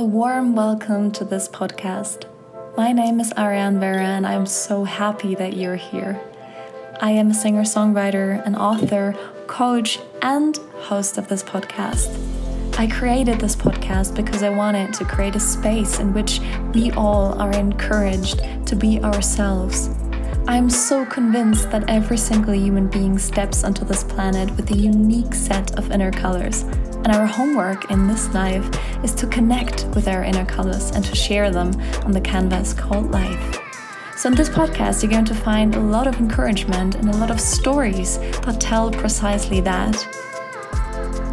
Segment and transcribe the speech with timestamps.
[0.00, 2.24] A warm welcome to this podcast.
[2.74, 6.18] My name is Ariane Vera, and I'm so happy that you're here.
[7.02, 9.14] I am a singer songwriter, an author,
[9.46, 12.08] coach, and host of this podcast.
[12.78, 16.40] I created this podcast because I wanted to create a space in which
[16.72, 19.90] we all are encouraged to be ourselves.
[20.48, 25.34] I'm so convinced that every single human being steps onto this planet with a unique
[25.34, 26.64] set of inner colors
[27.04, 28.68] and our homework in this life
[29.02, 31.68] is to connect with our inner colors and to share them
[32.04, 33.58] on the canvas called life.
[34.16, 37.30] So, in this podcast, you're going to find a lot of encouragement and a lot
[37.30, 39.96] of stories that tell precisely that.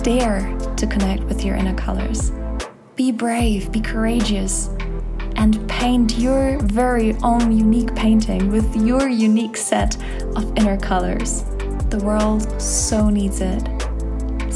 [0.03, 2.31] Dare to connect with your inner colors.
[2.95, 4.69] Be brave, be courageous,
[5.35, 10.01] and paint your very own unique painting with your unique set
[10.37, 11.43] of inner colors.
[11.89, 13.76] The world so needs it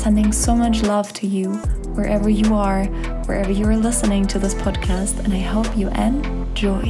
[0.01, 1.53] sending so much love to you
[1.93, 2.85] wherever you are,
[3.25, 6.89] wherever you are listening to this podcast, and I hope you enjoy.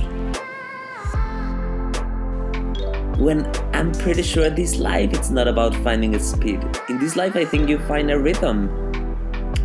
[3.20, 6.63] When I'm pretty sure this life it's not about finding a speed.
[6.87, 8.70] In this life I think you find a rhythm.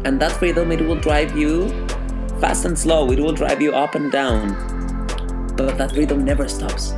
[0.05, 1.69] And that rhythm it will drive you
[2.41, 4.55] fast and slow, it will drive you up and down.
[5.57, 6.95] But that rhythm never stops.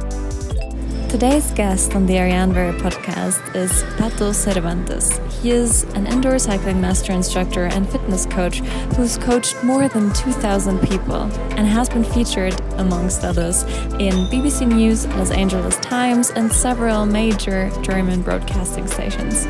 [1.09, 5.19] Today's guest on the Ariane Vera podcast is Pato Cervantes.
[5.41, 8.59] He is an indoor cycling master instructor and fitness coach
[8.95, 11.23] who's coached more than 2,000 people
[11.57, 13.63] and has been featured, amongst others,
[13.95, 19.47] in BBC News, Los Angeles Times, and several major German broadcasting stations.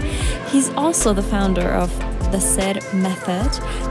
[0.53, 1.91] He's also the founder of
[2.31, 3.51] the SER method,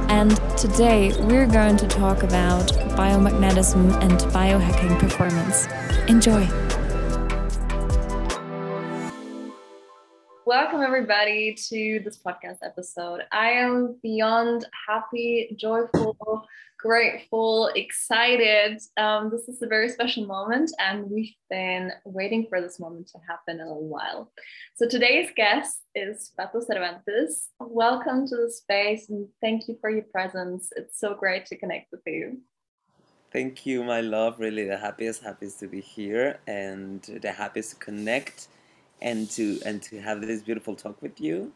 [0.10, 5.68] and today we're going to talk about biomagnetism and biohacking performance.
[6.08, 6.48] Enjoy!
[10.48, 13.24] Welcome, everybody, to this podcast episode.
[13.34, 16.48] I am beyond happy, joyful,
[16.80, 18.80] grateful, excited.
[18.96, 23.18] Um, this is a very special moment, and we've been waiting for this moment to
[23.28, 24.32] happen a little while.
[24.78, 27.50] So, today's guest is Pato Cervantes.
[27.60, 30.70] Welcome to the space, and thank you for your presence.
[30.78, 32.38] It's so great to connect with you.
[33.34, 34.40] Thank you, my love.
[34.40, 38.48] Really, the happiest, happiest to be here, and the happiest to connect
[39.02, 41.52] and to and to have this beautiful talk with you.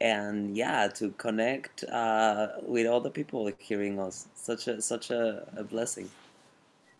[0.00, 4.28] And yeah to connect uh, with all the people hearing us.
[4.34, 6.10] Such a such a, a blessing.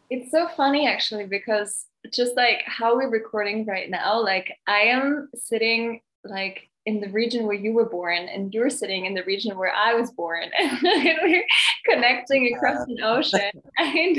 [0.09, 5.29] It's so funny actually because just like how we're recording right now like i am
[5.35, 9.57] sitting like in the region where you were born and you're sitting in the region
[9.57, 10.51] where i was born.
[10.59, 11.45] And we're
[11.89, 14.19] connecting across an ocean and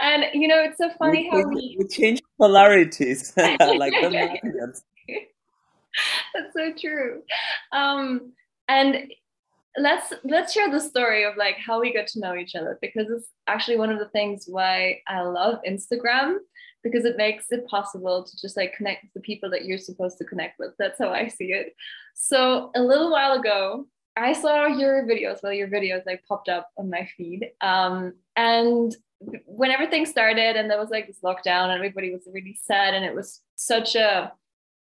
[0.00, 4.80] and you know, it's so funny we, how we, we change polarities like the
[6.34, 7.22] That's so true.
[7.72, 8.32] Um,
[8.68, 9.10] and
[9.78, 13.08] let's let's share the story of like how we got to know each other because
[13.10, 16.38] it's actually one of the things why I love Instagram
[16.82, 20.18] because it makes it possible to just like connect with the people that you're supposed
[20.18, 20.70] to connect with.
[20.78, 21.74] That's how I see it.
[22.14, 23.86] So a little while ago,
[24.16, 25.42] I saw your videos.
[25.42, 30.70] Well, your videos like popped up on my feed, um, and when everything started and
[30.70, 34.32] there was like this lockdown and everybody was really sad and it was such a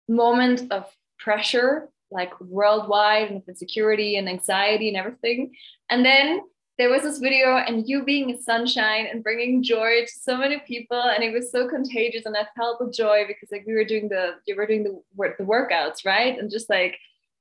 [0.08, 0.86] moment of
[1.20, 5.54] pressure like worldwide and insecurity and anxiety and everything.
[5.90, 6.42] And then
[6.78, 11.02] there was this video and you being sunshine and bringing joy to so many people
[11.02, 14.10] and it was so contagious and i felt the joy because like we were doing
[14.10, 15.00] the you were doing the
[15.38, 16.40] the workouts right?
[16.40, 16.98] And just like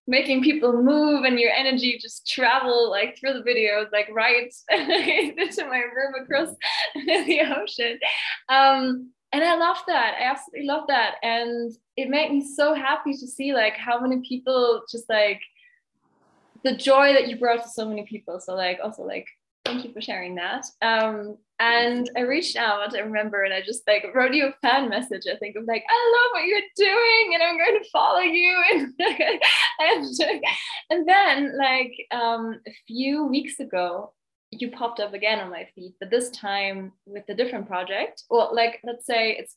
[0.06, 5.65] making people move and your energy just travel like through the videos, like right into
[5.66, 6.55] my room across
[6.94, 7.99] the ocean.
[8.49, 10.16] Um, and I love that.
[10.21, 11.16] I absolutely love that.
[11.22, 15.41] And it made me so happy to see like how many people just like
[16.65, 18.41] the joy that you brought to so many people.
[18.41, 19.28] So like also like
[19.65, 20.65] thank you for sharing that.
[20.82, 24.88] Um, and I reached out, I remember, and I just like wrote you a fan
[24.88, 25.25] message.
[25.31, 28.56] I think of like, I love what you're doing, and I'm going to follow you.
[29.81, 30.44] And and,
[30.91, 34.15] and then like um, a few weeks ago,
[34.50, 38.25] you popped up again on my feed, but this time with a different project.
[38.31, 39.56] Well, like let's say it's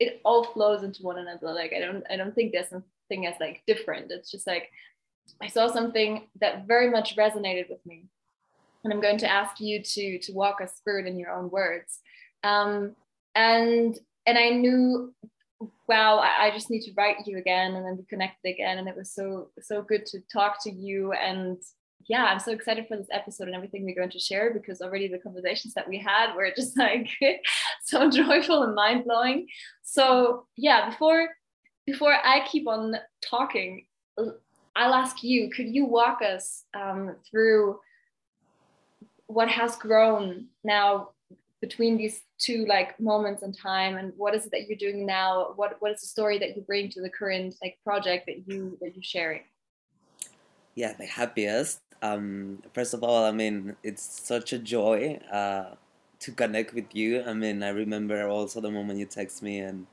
[0.00, 1.52] it all flows into one another.
[1.52, 4.10] Like I don't I don't think there's something as like different.
[4.10, 4.70] It's just like
[5.40, 8.06] I saw something that very much resonated with me
[8.84, 11.50] and I'm going to ask you to to walk us through it in your own
[11.50, 11.98] words.
[12.44, 12.94] Um,
[13.34, 15.14] and and I knew,
[15.88, 18.78] wow, I, I, just need to write you again and then be connected again.
[18.78, 21.12] And it was so so good to talk to you.
[21.12, 21.58] And
[22.08, 25.08] yeah, I'm so excited for this episode and everything we're going to share because already
[25.08, 27.08] the conversations that we had were just like
[27.84, 29.46] so joyful and mind blowing.
[29.82, 31.28] So yeah, before
[31.86, 33.86] before I keep on talking,
[34.76, 37.78] I'll ask you, could you walk us um, through
[39.28, 41.10] what has grown now
[41.60, 45.52] between these two like moments in time and what is it that you're doing now?
[45.54, 48.76] What what is the story that you bring to the current like project that you
[48.80, 49.42] that you're sharing?
[50.74, 51.80] Yeah the happiest.
[52.00, 55.74] Um first of all i mean it's such a joy uh
[56.20, 57.22] to connect with you.
[57.22, 59.86] I mean i remember also the moment you text me and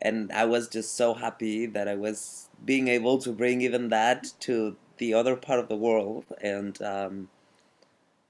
[0.00, 4.32] and i was just so happy that i was being able to bring even that
[4.40, 6.24] to the other part of the world.
[6.40, 7.28] And um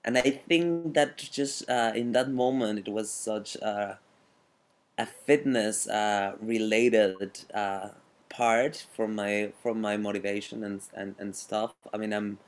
[0.07, 3.99] and I think that just uh, in that moment it was such a,
[4.99, 7.91] a fitness uh, related uh,
[8.29, 11.75] part from my from my motivation and and, and stuff.
[11.93, 12.39] I mean I'm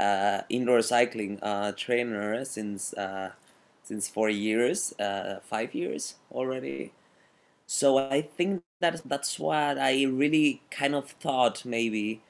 [0.00, 3.32] uh, indoor cycling uh, trainer since uh,
[3.84, 4.94] since four years,
[5.44, 6.92] five years already.
[7.66, 12.22] So I think that that's what I really kind of thought maybe,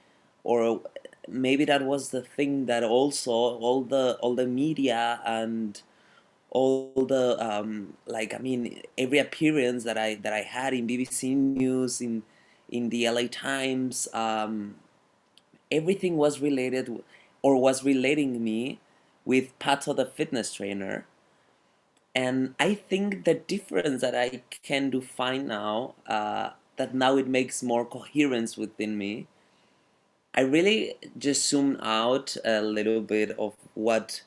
[0.45, 0.83] or
[1.29, 5.83] maybe that was the thing that also all the all the media and
[6.51, 11.37] all the um, like I mean every appearance that I that I had in BBC
[11.37, 12.23] News in
[12.69, 14.77] in the LA Times um,
[15.71, 17.03] everything was related
[17.43, 18.81] or was relating me
[19.25, 21.07] with Pato the fitness trainer.
[22.15, 27.27] And I think the difference that I can do find now uh, that now it
[27.27, 29.27] makes more coherence within me
[30.35, 34.23] I really just zoom out a little bit of what,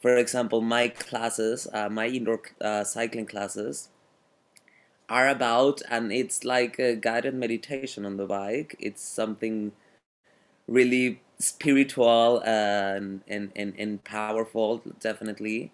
[0.00, 3.88] for example, my classes, uh, my indoor uh, cycling classes
[5.08, 8.76] are about, and it's like a guided meditation on the bike.
[8.78, 9.72] It's something
[10.68, 15.72] really spiritual and, and, and, and powerful, definitely.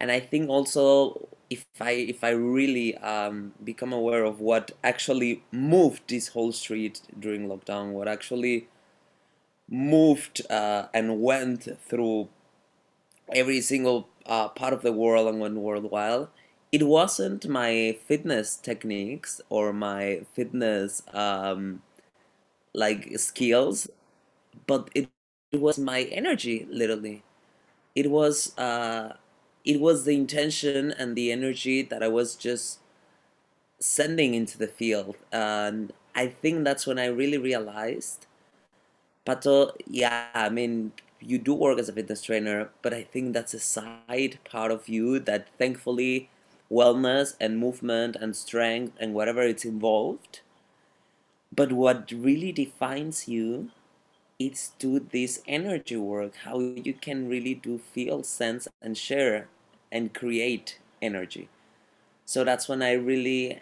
[0.00, 5.42] And I think also if I if I really um, become aware of what actually
[5.52, 8.68] moved this whole street during lockdown, what actually
[9.68, 12.28] moved uh, and went through
[13.32, 16.28] every single uh, part of the world and went worldwide,
[16.72, 21.82] it wasn't my fitness techniques or my fitness um,
[22.74, 23.88] like skills,
[24.66, 25.08] but it,
[25.52, 27.24] it was my energy literally.
[27.94, 29.16] It was uh,
[29.64, 32.80] it was the intention and the energy that I was just
[33.78, 38.26] sending into the field, and I think that's when I really realized
[39.26, 43.54] Pato, yeah, I mean, you do work as a fitness trainer, but I think that's
[43.54, 46.28] a side part of you that thankfully
[46.70, 50.40] wellness and movement and strength and whatever it's involved.
[51.54, 53.70] But what really defines you
[54.38, 59.48] is to this energy work, how you can really do feel, sense, and share
[59.92, 61.48] and create energy.
[62.26, 63.60] So that's when I really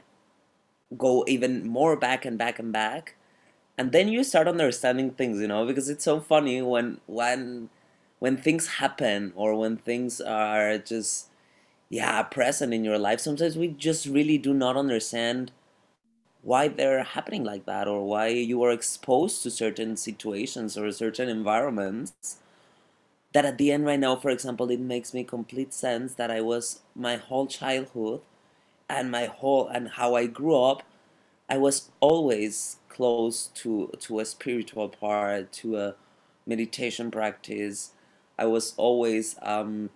[0.97, 3.17] go even more back and back and back
[3.79, 7.69] and then you start understanding things you know because it's so funny when when
[8.19, 11.29] when things happen or when things are just
[11.91, 13.21] yeah present in your life.
[13.21, 15.53] Sometimes we just really do not understand
[16.43, 21.29] why they're happening like that or why you are exposed to certain situations or certain
[21.29, 22.39] environments
[23.33, 26.41] that at the end right now for example it makes me complete sense that i
[26.41, 28.21] was my whole childhood
[28.89, 30.83] and my whole and how i grew up
[31.49, 35.97] i was always close to to a spiritual part, to a
[36.47, 37.93] meditation practice.
[38.39, 39.91] I was always um,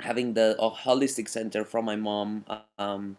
[0.00, 2.44] having the holistic center from my mom
[2.78, 3.18] um,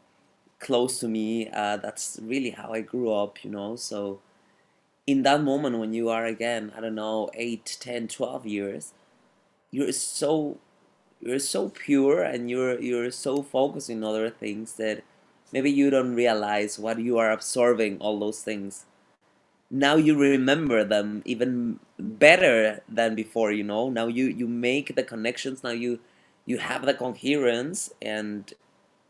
[0.60, 1.50] close to me.
[1.50, 3.76] Uh, that's really how I grew up, you know.
[3.78, 4.22] So
[5.08, 8.94] in that moment when you are again, I don't know, 8, 10, 12 years,
[9.72, 10.60] you're so
[11.22, 15.04] you're so pure and you're you're so focused in other things that
[15.56, 18.86] maybe you don't realize what you are absorbing all those things.
[19.72, 23.90] Now you remember them even better than before you know?
[23.90, 25.64] Now you you make the connections.
[25.64, 26.00] Now you
[26.46, 28.54] you have the coherence and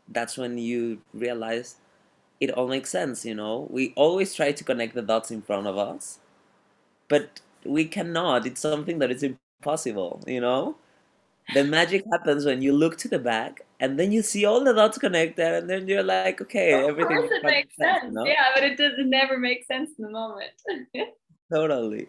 [0.08, 1.76] that's when you realize
[2.40, 3.66] it all makes sense you know?
[3.70, 6.20] We always try to connect the dots in front of us
[7.08, 8.46] but we cannot.
[8.46, 10.76] It's something that is impossible you know
[11.54, 14.72] the magic happens when you look to the back and then you see all the
[14.72, 18.14] dots connected and then you're like okay of everything course it makes sense, sense.
[18.14, 18.24] no?
[18.24, 20.50] yeah but it doesn't never make sense in the moment.
[21.52, 22.08] Totally.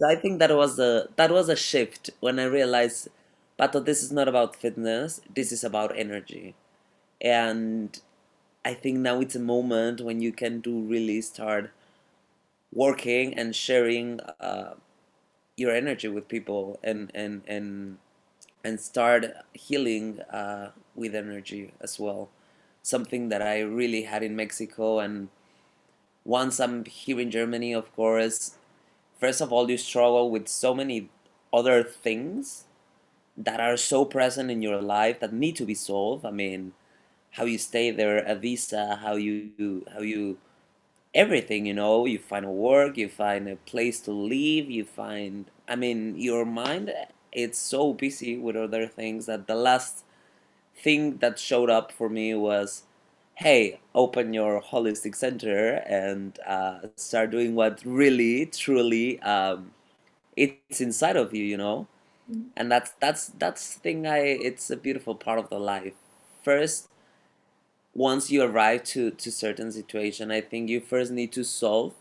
[0.00, 3.08] So i think that was a that was a shift when i realized
[3.56, 6.54] but this is not about fitness this is about energy.
[7.20, 7.96] And
[8.64, 11.70] i think now it's a moment when you can do really start
[12.72, 14.74] working and sharing uh,
[15.56, 17.98] your energy with people and and and
[18.64, 22.30] and start healing uh, with energy as well.
[22.82, 24.98] Something that I really had in Mexico.
[25.00, 25.28] And
[26.24, 28.56] once I'm here in Germany, of course,
[29.18, 31.10] first of all, you struggle with so many
[31.52, 32.64] other things
[33.36, 36.24] that are so present in your life that need to be solved.
[36.24, 36.72] I mean,
[37.32, 40.38] how you stay there, a visa, how you how you
[41.14, 45.50] everything, you know, you find a work, you find a place to live, you find
[45.68, 46.92] I mean, your mind
[47.32, 50.04] it's so busy with other things that the last
[50.76, 52.84] thing that showed up for me was
[53.36, 59.72] hey, open your holistic center and uh, start doing what really, truly um,
[60.36, 61.88] it's inside of you, you know
[62.30, 62.50] Mm.
[62.56, 65.94] and that's that's that's the thing i it's a beautiful part of the life
[66.44, 66.88] first
[67.94, 71.94] once you arrive to to certain situation i think you first need to solve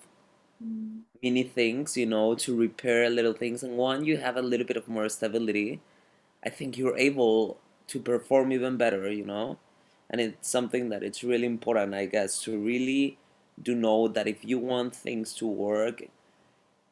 [1.23, 3.63] Many things you know to repair little things.
[3.63, 5.79] And when you have a little bit of more stability.
[6.43, 9.59] I think you're able to perform even better you know?
[10.09, 13.17] And it's something that it's really important i guess to really
[13.61, 16.03] do know that if you want things to work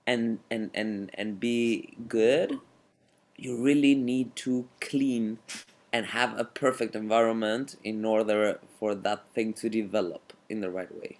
[0.07, 2.59] and and and and be good
[3.37, 5.39] you really need to clean
[5.93, 10.93] and have a perfect environment in order for that thing to develop in the right
[11.01, 11.17] way.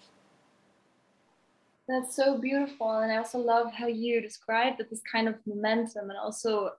[1.90, 3.00] That's so beautiful.
[3.00, 6.70] And I also love how you described that this kind of momentum and also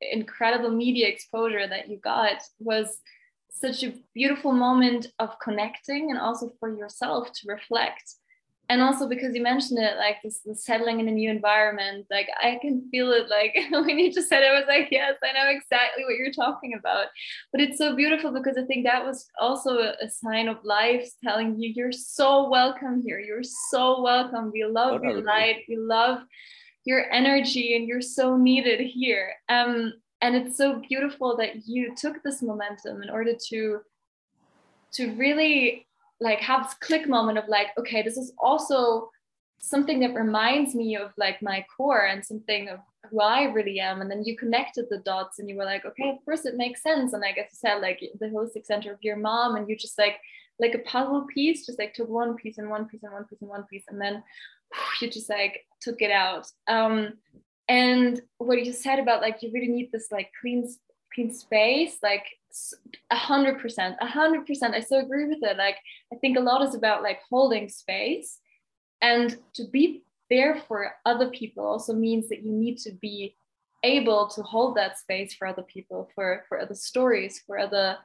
[0.00, 2.98] incredible media exposure that you got was
[3.50, 8.14] such a beautiful moment of connecting and also for yourself to reflect
[8.70, 12.28] and also because you mentioned it like this, this settling in a new environment like
[12.40, 15.32] i can feel it like when you just said it, I was like yes i
[15.32, 17.06] know exactly what you're talking about.
[17.52, 21.58] But it's so beautiful because i think that was also a, sign of life telling
[21.58, 23.18] you you're so welcome here.
[23.18, 24.50] You're so welcome.
[24.52, 25.64] We love your light.
[25.68, 26.20] We love
[26.84, 29.34] your energy and you're so needed here.
[29.48, 33.80] Um and it's so beautiful that you took this momentum in order to
[34.94, 35.86] to really
[36.20, 39.08] like have this click moment of like okay this is also
[39.60, 44.00] something that reminds me of like my core and something of who I really am.
[44.00, 46.82] And then you connected the dots and you were like, okay, of course it makes
[46.82, 47.12] sense.
[47.12, 49.98] And I guess you said like the holistic center of your mom, and you just
[49.98, 50.16] like
[50.58, 53.40] like a puzzle piece, just like took one piece and one piece and one piece
[53.40, 54.22] and one piece, and then
[55.00, 56.46] you just like took it out.
[56.66, 57.14] Um,
[57.68, 60.68] and what you said about like you really need this like clean
[61.14, 62.24] clean space, like
[63.10, 64.74] a hundred percent, a hundred percent.
[64.74, 65.56] I so agree with it.
[65.56, 65.76] Like
[66.12, 68.38] I think a lot is about like holding space
[69.02, 73.36] and to be there for other people also means that you need to be
[73.82, 77.96] able to hold that space for other people, for for other stories, for other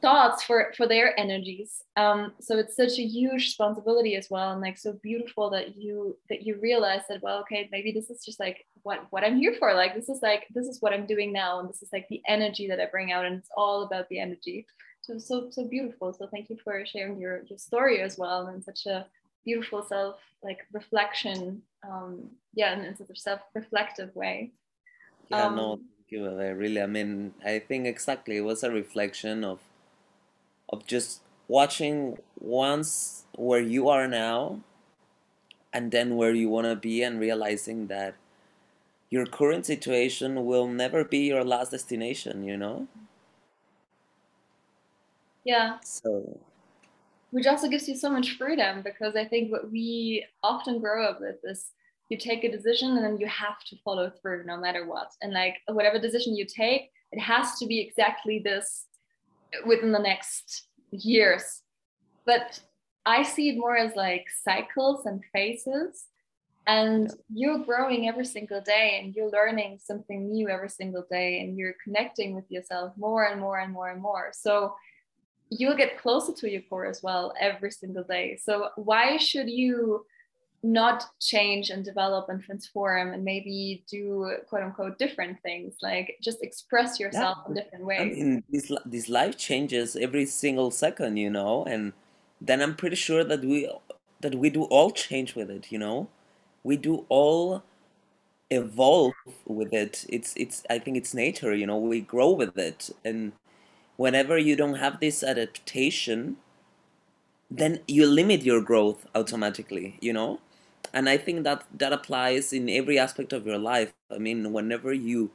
[0.00, 1.82] thoughts for for their energies.
[1.96, 6.16] Um so it's such a huge responsibility as well and like so beautiful that you
[6.28, 9.54] that you realize that well okay maybe this is just like what what i'm here
[9.58, 9.74] for.
[9.74, 12.22] Like this is like this is what i'm doing now and this is like the
[12.26, 14.66] energy that i bring out and it's all about the energy.
[15.02, 16.12] So so so beautiful.
[16.12, 19.06] So thank you for sharing your your story as well and such a
[19.44, 24.52] beautiful self like reflection um yeah in, in such a self-reflective way.
[25.30, 25.78] Yeah, no, um
[26.10, 26.26] thank you.
[26.26, 29.60] I really, I mean, I think exactly it was a reflection of
[30.70, 34.60] of just watching once where you are now
[35.72, 38.14] and then where you want to be and realizing that
[39.10, 42.86] your current situation will never be your last destination, you know?
[45.44, 46.38] yeah So,
[47.30, 51.20] which also gives you so much freedom because I think what we often grow up
[51.20, 51.70] with is
[52.08, 55.12] you take a decision and then you have to follow through no matter what.
[55.22, 58.86] And like whatever decision you take, it has to be exactly this
[59.66, 61.62] within the next years.
[62.26, 62.60] But
[63.06, 66.04] I see it more as like cycles and phases.
[66.66, 71.56] And you're growing every single day and you're learning something new every single day and
[71.56, 74.30] you're connecting with yourself more and more and more and more.
[74.32, 74.74] So
[75.48, 78.38] you'll get closer to your core as well every single day.
[78.40, 80.04] So why should you
[80.62, 86.42] not change and develop and transform and maybe do quote unquote different things like just
[86.42, 87.06] express yeah.
[87.06, 91.64] yourself in different I ways mean, this this life changes every single second, you know,
[91.64, 91.94] and
[92.40, 93.70] then I'm pretty sure that we
[94.20, 96.08] that we do all change with it, you know.
[96.62, 97.62] We do all
[98.50, 99.14] evolve
[99.46, 100.04] with it.
[100.08, 101.78] It's it's I think it's nature, you know.
[101.78, 103.32] We grow with it, and
[103.96, 106.36] whenever you don't have this adaptation,
[107.50, 110.40] then you limit your growth automatically, you know.
[110.92, 113.92] And I think that that applies in every aspect of your life.
[114.10, 115.30] I mean, whenever you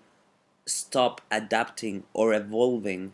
[0.65, 3.13] stop adapting or evolving,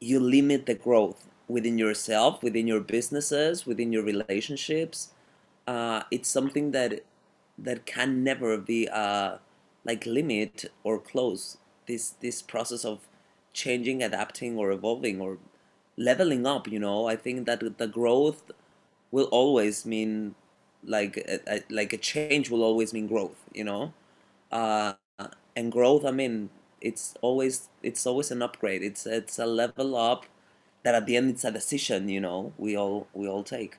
[0.00, 5.10] you limit the growth within yourself, within your businesses, within your relationships.
[5.66, 7.00] Uh, it's something that
[7.58, 9.38] that can never be uh,
[9.84, 13.06] like limit or close this this process of
[13.52, 15.38] changing, adapting, or evolving or
[15.96, 16.68] leveling up.
[16.68, 18.50] You know, I think that the growth
[19.10, 20.34] will always mean
[20.86, 23.42] like a, a, like a change will always mean growth.
[23.52, 23.92] You know,
[24.52, 24.94] uh,
[25.56, 26.04] and growth.
[26.04, 26.50] I mean,
[26.84, 30.26] it's always it's always an upgrade it's it's a level up
[30.82, 33.78] that at the end it's a decision you know we all we all take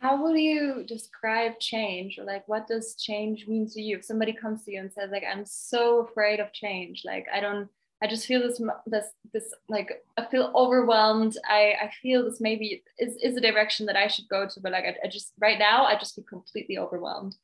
[0.00, 4.64] how would you describe change like what does change mean to you if somebody comes
[4.64, 7.68] to you and says like i'm so afraid of change like i don't
[8.04, 12.82] i just feel this this this like i feel overwhelmed i i feel this maybe
[12.98, 15.58] is is a direction that i should go to but like I, I just right
[15.58, 17.34] now i just feel completely overwhelmed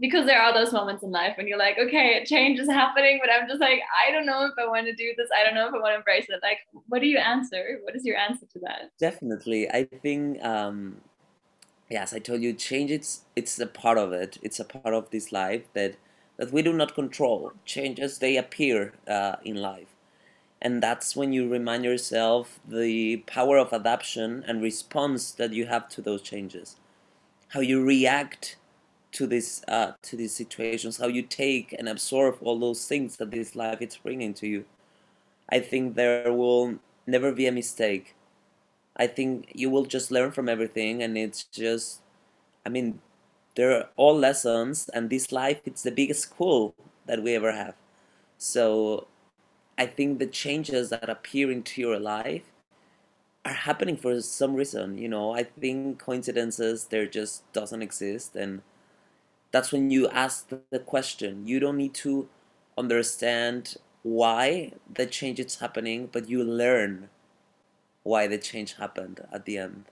[0.00, 3.20] because there are those moments in life when you're like, okay, a change is happening,
[3.22, 5.28] but I'm just like, I don't know if I want to do this.
[5.38, 6.40] I don't know if I want to embrace it.
[6.42, 7.78] Like, what do you answer?
[7.82, 8.90] What is your answer to that?
[8.98, 9.68] Definitely.
[9.68, 11.02] I think, um,
[11.90, 14.38] yes, I told you, change, it's, it's a part of it.
[14.42, 15.96] It's a part of this life that,
[16.38, 17.52] that we do not control.
[17.66, 19.94] Changes, they appear uh, in life.
[20.62, 25.88] And that's when you remind yourself the power of adaptation and response that you have
[25.90, 26.76] to those changes.
[27.48, 28.56] How you react
[29.12, 33.30] to this uh, to these situations, how you take and absorb all those things that
[33.30, 34.64] this life is bringing to you.
[35.48, 38.14] I think there will never be a mistake.
[38.96, 42.02] I think you will just learn from everything, and it's just,
[42.66, 43.00] I mean,
[43.56, 46.74] they're all lessons, and this life it's the biggest school
[47.06, 47.74] that we ever have.
[48.38, 49.08] So,
[49.80, 52.42] I think the changes that appear into your life
[53.46, 54.98] are happening for some reason.
[54.98, 58.60] You know, I think coincidences there just doesn't exist, and
[59.52, 61.46] that's when you ask the question.
[61.46, 62.28] You don't need to
[62.76, 67.08] understand why the change is happening, but you learn
[68.02, 69.86] why the change happened at the end.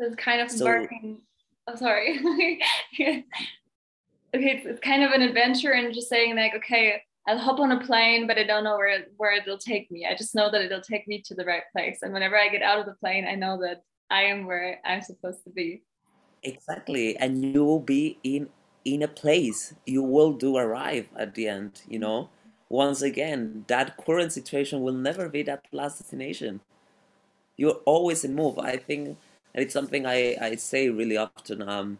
[0.00, 1.18] It's kind of so, embarking.
[1.68, 2.18] Oh, sorry.
[2.94, 3.24] okay,
[4.32, 7.80] it's, it's kind of an adventure and just saying like, okay, I'll hop on a
[7.80, 10.06] plane, but I don't know where where it'll take me.
[10.08, 11.98] I just know that it'll take me to the right place.
[12.02, 15.02] And whenever I get out of the plane, I know that I am where I'm
[15.02, 15.82] supposed to be.
[16.42, 18.48] Exactly, and you will be in
[18.84, 19.74] in a place.
[19.86, 21.82] You will do arrive at the end.
[21.88, 22.28] You know,
[22.68, 26.60] once again, that current situation will never be that last destination.
[27.56, 28.58] You're always in move.
[28.58, 29.18] I think,
[29.54, 31.68] and it's something I I say really often.
[31.68, 31.98] Um,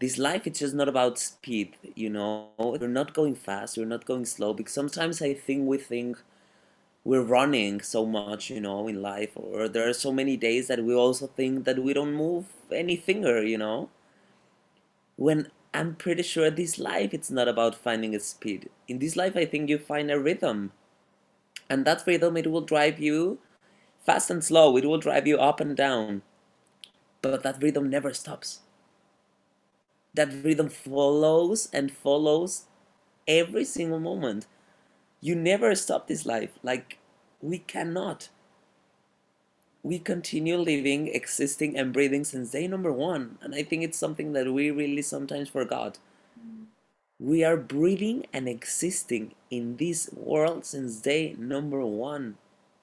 [0.00, 1.76] this life it's just not about speed.
[1.94, 3.76] You know, you're not going fast.
[3.76, 4.54] You're not going slow.
[4.54, 6.18] Because sometimes I think we think
[7.04, 10.84] we're running so much, you know, in life, or there are so many days that
[10.84, 13.90] we also think that we don't move any finger, you know.
[15.16, 18.70] When I'm pretty sure this life it's not about finding a speed.
[18.88, 20.72] In this life, I think you find a rhythm,
[21.68, 23.38] and that rhythm it will drive you
[24.04, 24.76] fast and slow.
[24.76, 26.22] It will drive you up and down,
[27.22, 28.60] but that rhythm never stops.
[30.14, 32.64] That rhythm follows and follows
[33.28, 34.46] every single moment
[35.20, 36.50] you never stop this life.
[36.62, 36.98] Like,
[37.40, 38.30] we cannot.
[39.82, 43.38] We continue living, existing, and breathing since day number one.
[43.42, 45.98] And I think it's something that we really sometimes forgot.
[47.18, 52.38] We are breathing and existing in this world since day number one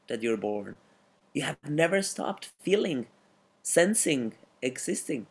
[0.07, 0.75] that you're born.
[1.33, 3.07] You have never stopped feeling,
[3.63, 5.27] sensing, existing.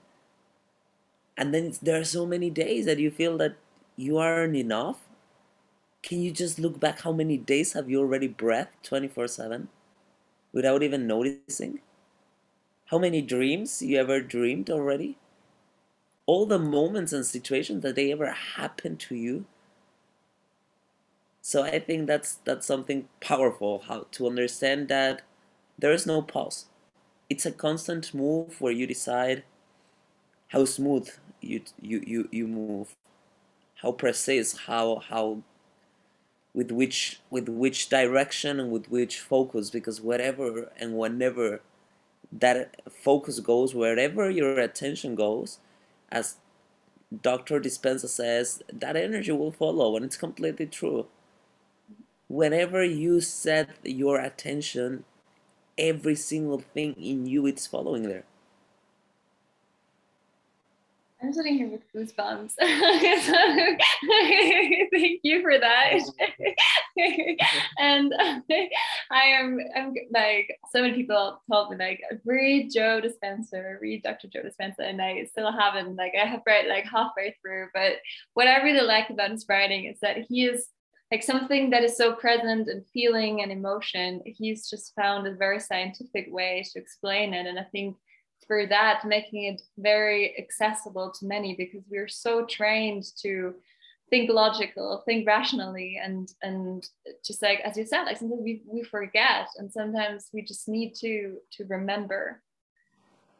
[1.37, 3.57] And then there are so many days that you feel that
[3.97, 5.07] you aren't enough
[6.07, 9.67] can you just look back how many days have you already breathed 24 7
[10.53, 11.81] without even noticing?
[12.87, 15.19] How many dreams you ever dreamed already?
[16.25, 19.47] All the moments and situations that they ever happened to you.
[21.43, 25.23] So I think that's that's something powerful how to understand that
[25.77, 26.67] there is no pause.
[27.29, 29.43] It's a constant move where you decide
[30.49, 32.95] how smooth you you you, you move,
[33.83, 35.43] how precise, how how
[36.57, 41.61] with which with which direction and with which focus because whatever and whenever
[42.33, 45.59] that focus goes wherever your attention goes
[46.11, 46.37] as
[47.23, 51.07] dr dispenza says that energy will follow and it's completely true.
[52.29, 55.05] Whenever you set your attention
[55.79, 58.25] every single thing in you it's following there
[61.23, 62.53] I'm sitting here with goosebumps.
[64.93, 66.01] Thank you for that.
[67.79, 68.13] and
[69.11, 74.29] I am, I'm like, so many people told me like, read Joe Dispenza, read Dr.
[74.29, 75.97] Joe Dispenza, and I still haven't.
[75.97, 77.69] Like, I have read like halfway through.
[77.73, 77.95] But
[78.35, 80.69] what I really like about his writing is that he is
[81.11, 84.21] like something that is so present and feeling and emotion.
[84.27, 87.97] He's just found a very scientific way to explain it, and I think
[88.45, 93.55] through that making it very accessible to many because we're so trained to
[94.09, 96.89] think logical think rationally and and
[97.25, 100.95] just like as you said like sometimes we, we forget and sometimes we just need
[100.95, 102.41] to to remember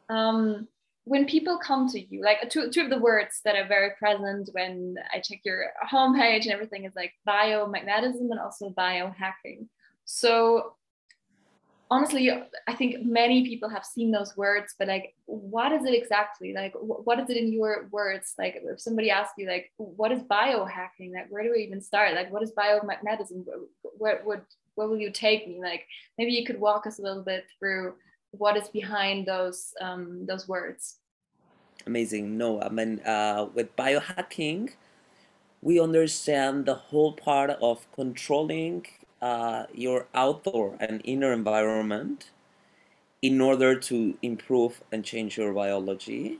[0.09, 0.67] um
[1.07, 4.49] when people come to you, like two, two of the words that are very present
[4.51, 9.69] when I check your homepage and everything is like biomagnetism and also biohacking.
[10.03, 10.73] So
[11.89, 12.29] honestly,
[12.67, 16.53] I think many people have seen those words, but like, what is it exactly?
[16.53, 18.33] Like, what is it in your words?
[18.37, 21.13] Like, if somebody asks you, like, what is biohacking?
[21.13, 22.13] Like, where do we even start?
[22.13, 23.45] Like, what is biomagnetism?
[23.97, 24.41] Where would
[24.75, 25.59] where will you take me?
[25.61, 27.95] Like, maybe you could walk us a little bit through
[28.31, 30.97] what is behind those um, those words.
[31.85, 32.37] Amazing.
[32.37, 34.71] No, I mean, uh, with biohacking,
[35.61, 38.85] we understand the whole part of controlling
[39.21, 42.31] uh, your outdoor and inner environment
[43.21, 46.39] in order to improve and change your biology,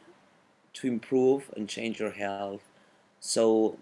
[0.74, 2.62] to improve and change your health.
[3.20, 3.78] So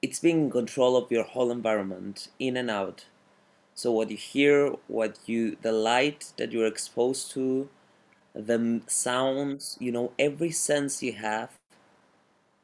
[0.00, 3.04] it's being in control of your whole environment, in and out.
[3.74, 7.68] So what you hear, what you, the light that you're exposed to,
[8.34, 11.50] the sounds, you know, every sense you have,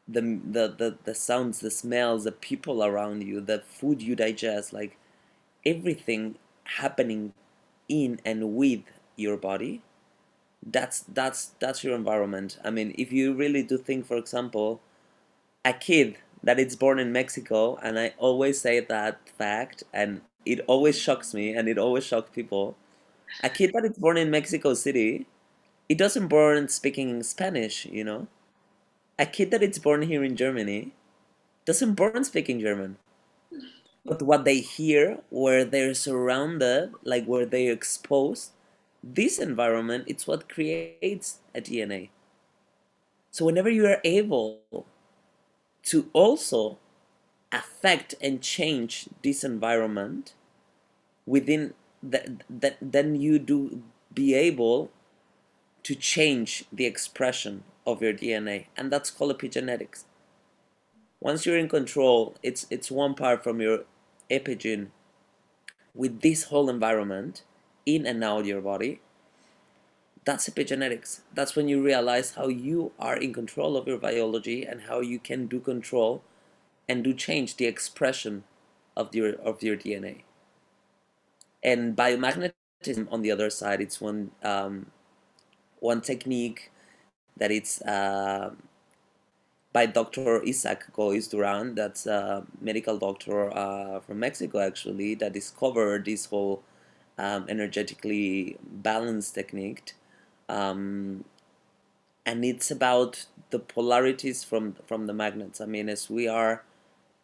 [0.06, 4.72] the, the, the, the sounds, the smells, the people around you, the food you digest,
[4.72, 4.96] like
[5.72, 6.36] everything
[6.80, 7.32] happening
[7.88, 8.82] in and with
[9.16, 9.82] your body
[10.66, 12.58] that's that's that's your environment.
[12.64, 14.80] I mean if you really do think for example
[15.64, 20.60] a kid that is born in mexico and i always say that fact and it
[20.66, 22.76] always shocks me and it always shocks people
[23.42, 25.26] a kid that is born in mexico city
[25.88, 28.26] it doesn't born speaking spanish you know?
[29.20, 30.92] A kid that is born here in germany
[31.64, 32.96] doesn't born speaking german
[34.08, 38.52] but what they hear where they're surrounded like where they're exposed
[39.02, 42.08] this environment it's what creates a dna
[43.30, 44.60] so whenever you are able
[45.82, 46.78] to also
[47.52, 50.34] affect and change this environment
[51.26, 54.90] within that, that then you do be able
[55.82, 60.04] to change the expression of your dna and that's called epigenetics.
[61.20, 63.84] Once you're in control it's it's one part from your
[64.30, 64.88] epigene
[65.94, 67.42] with this whole environment
[67.86, 69.00] in and out your body,
[70.24, 71.20] that's epigenetics.
[71.34, 75.18] That's when you realize how you are in control of your biology and how you
[75.18, 76.22] can do control
[76.88, 78.44] and do change the expression
[78.96, 80.22] of your of your DNA.
[81.62, 84.86] And biomagnetism, on the other side, it's one um,
[85.80, 86.70] one technique
[87.36, 88.52] that it's uh,
[89.78, 90.42] by Dr.
[90.44, 96.64] Isaac Goiz Duran, that's a medical doctor uh, from Mexico actually, that discovered this whole
[97.16, 99.92] um, energetically balanced technique.
[100.48, 101.24] Um,
[102.26, 105.60] and it's about the polarities from from the magnets.
[105.60, 106.64] I mean, as we are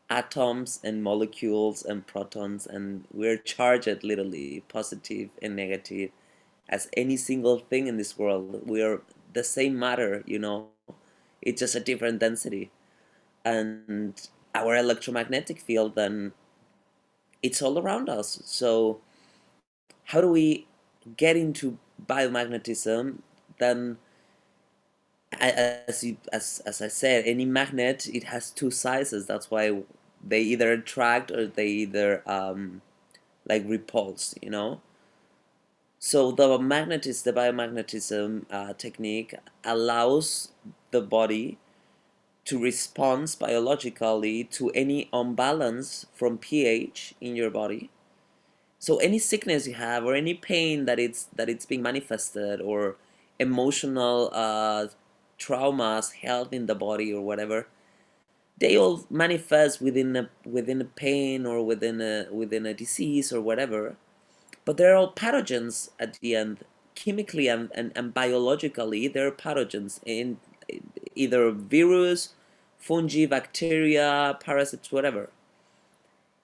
[0.08, 6.10] atoms and molecules and protons, and we're charged literally positive and negative
[6.68, 8.62] as any single thing in this world.
[8.64, 10.68] We are the same matter, you know,
[11.44, 12.70] it's just a different density.
[13.44, 14.20] And
[14.54, 16.32] our electromagnetic field then
[17.42, 18.40] it's all around us.
[18.44, 19.00] So
[20.04, 20.66] how do we
[21.16, 23.18] get into biomagnetism?
[23.58, 23.98] Then
[25.32, 29.26] as you, as as I said any magnet it has two sizes.
[29.26, 29.82] That's why
[30.26, 32.80] they either attract or they either um,
[33.46, 34.80] like repulse you know
[36.04, 40.52] so the magnetism the biomagnetism uh, technique allows
[40.90, 41.56] the body
[42.44, 47.88] to respond biologically to any imbalance from pH in your body.
[48.78, 52.96] So any sickness you have or any pain that it's that it's being manifested or
[53.38, 54.88] emotional uh,
[55.38, 57.66] traumas held in the body or whatever,
[58.58, 63.40] they all manifest within a within a pain or within a within a disease or
[63.40, 63.96] whatever.
[64.64, 70.38] But they're all pathogens at the end, chemically and, and, and biologically, they're pathogens in
[71.14, 72.34] either virus,
[72.78, 75.30] fungi, bacteria, parasites, whatever.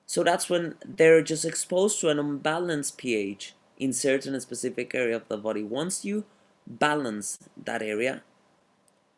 [0.06, 5.28] So that's when they're just exposed to an unbalanced pH in certain specific area of
[5.28, 5.62] the body.
[5.62, 6.24] Once you
[6.66, 8.22] balance that area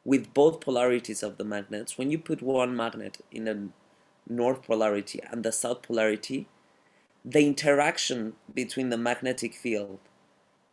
[0.05, 3.69] with both polarities of the magnets, when you put one magnet in the
[4.29, 6.47] north polarity and the south polarity,
[7.25, 10.01] the interaction between the magnetic field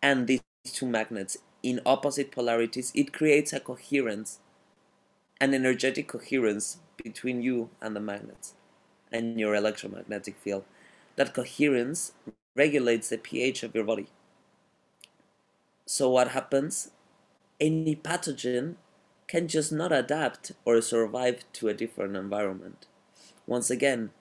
[0.02, 4.40] and these two magnets in opposite polarities, it creates a coherence,
[5.40, 8.54] an energetic coherence between you and the magnets
[9.12, 10.64] and your electromagnetic field.
[11.16, 12.14] That coherence
[12.56, 14.08] regulates the pH of your body.
[15.86, 16.92] So what happens?
[17.60, 18.76] Any pathogen
[19.28, 22.88] can just not adapt or survive to a different environment.
[23.46, 24.12] Once again,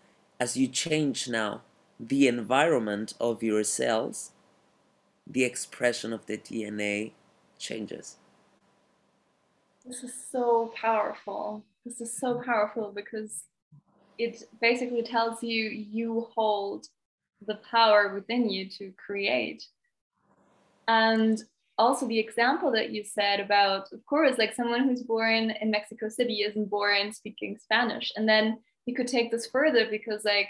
[0.40, 1.62] as you change now
[2.00, 4.32] the environment of your cells,
[5.26, 7.12] the expression of the DNA
[7.58, 8.16] changes.
[9.84, 11.64] This is so powerful.
[11.84, 13.44] This is so powerful because
[14.18, 16.86] it basically tells you you hold
[17.46, 19.64] the power within you to create.
[20.86, 21.42] And
[21.78, 26.08] also the example that you said about, of course, like someone who's born in Mexico
[26.08, 28.12] City isn't born speaking Spanish.
[28.16, 30.48] And then you could take this further because like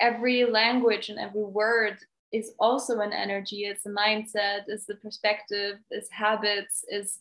[0.00, 1.98] every language and every word
[2.32, 7.20] is also an energy, it's a mindset, it's the perspective, it's habits, is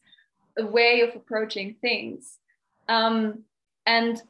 [0.57, 2.38] a way of approaching things.
[2.88, 3.43] Um,
[3.88, 4.21] and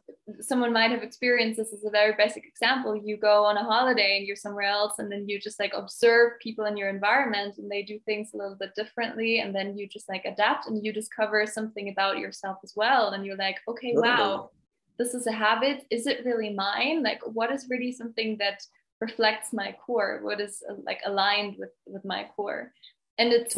[0.42, 2.96] someone might have experienced this as a very basic example.
[2.96, 6.34] You go on a holiday and you're somewhere else, and then you just like observe
[6.42, 9.40] people in your environment and they do things a little bit differently.
[9.40, 13.10] And then you just like adapt and you discover something about yourself as well.
[13.12, 14.50] And you're like, okay, wow,
[14.98, 15.86] this is a habit.
[15.90, 17.04] Is it really mine?
[17.04, 18.64] Like, what is really something that
[19.02, 20.20] reflects my core?
[20.24, 22.72] What is uh, like aligned with with my core?
[23.18, 23.58] And it's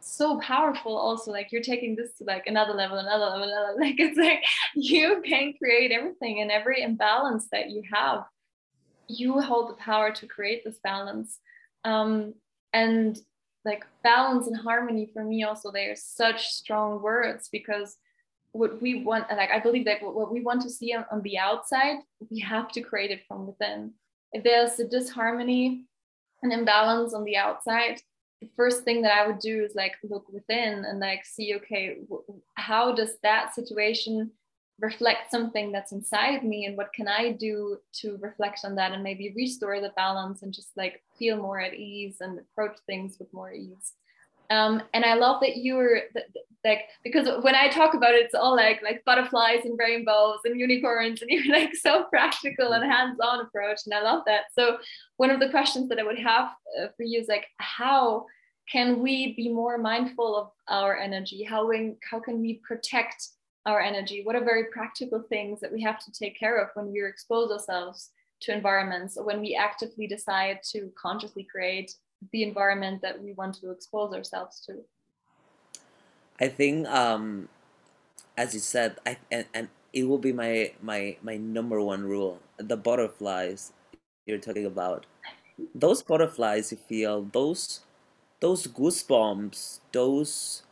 [0.00, 3.96] so powerful also like you're taking this to like another level another level another like
[3.98, 4.42] it's like
[4.74, 8.24] you can create everything and every imbalance that you have
[9.08, 11.38] you hold the power to create this balance
[11.84, 12.32] um
[12.72, 13.18] and
[13.64, 17.96] like balance and harmony for me also they are such strong words because
[18.52, 21.38] what we want like i believe that what we want to see on, on the
[21.38, 21.98] outside
[22.30, 23.92] we have to create it from within
[24.32, 25.84] if there's a disharmony
[26.42, 28.00] an imbalance on the outside
[28.40, 31.98] the first thing that I would do is like look within and like see, okay,
[32.54, 34.30] how does that situation
[34.80, 39.02] reflect something that's inside me and what can I do to reflect on that and
[39.02, 43.32] maybe restore the balance and just like feel more at ease and approach things with
[43.34, 43.92] more ease.
[44.50, 46.02] Um, and I love that you were
[46.64, 50.58] like because when I talk about it, it's all like like butterflies and rainbows and
[50.58, 54.44] unicorns, and you're like so practical and hands-on approach, and I love that.
[54.52, 54.78] So
[55.16, 58.26] one of the questions that I would have uh, for you is like, how
[58.70, 61.42] can we be more mindful of our energy?
[61.42, 63.28] How we, how can we protect
[63.66, 64.22] our energy?
[64.24, 67.50] What are very practical things that we have to take care of when we expose
[67.50, 68.10] ourselves
[68.42, 71.92] to environments or when we actively decide to consciously create
[72.32, 74.84] the environment that we want to expose ourselves to.
[76.40, 77.48] I think um
[78.36, 82.40] as you said i and, and it will be my my my number one rule
[82.56, 83.72] the butterflies
[84.26, 85.06] you're talking about.
[85.74, 87.80] Those butterflies you feel those
[88.40, 90.62] those goosebumps those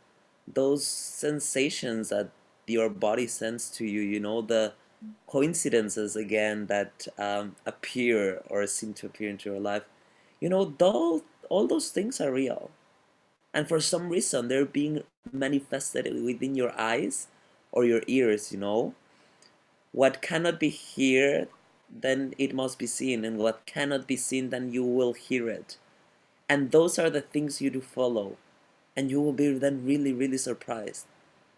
[0.51, 2.29] those sensations that
[2.65, 4.73] your body sends to you you know the
[5.27, 9.83] coincidences again that um, appear or seem to appear into your life.
[10.41, 12.69] You know those all those things are real.
[13.53, 17.27] And for some reason, they're being manifested within your eyes
[17.71, 18.93] or your ears, you know.
[19.91, 21.49] What cannot be heard,
[21.89, 23.25] then it must be seen.
[23.25, 25.77] And what cannot be seen, then you will hear it.
[26.47, 28.37] And those are the things you do follow.
[28.95, 31.05] And you will be then really, really surprised.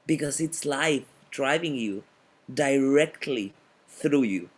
[0.08, 2.04] Because it's life driving you
[2.52, 3.54] directly
[3.88, 4.50] through you.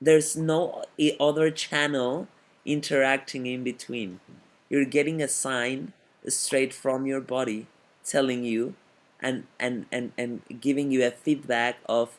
[0.00, 0.84] There's no
[1.18, 2.28] other channel
[2.68, 4.20] interacting in between.
[4.68, 5.94] You're getting a sign
[6.26, 7.66] straight from your body
[8.04, 8.74] telling you
[9.20, 12.18] and, and, and, and giving you a feedback of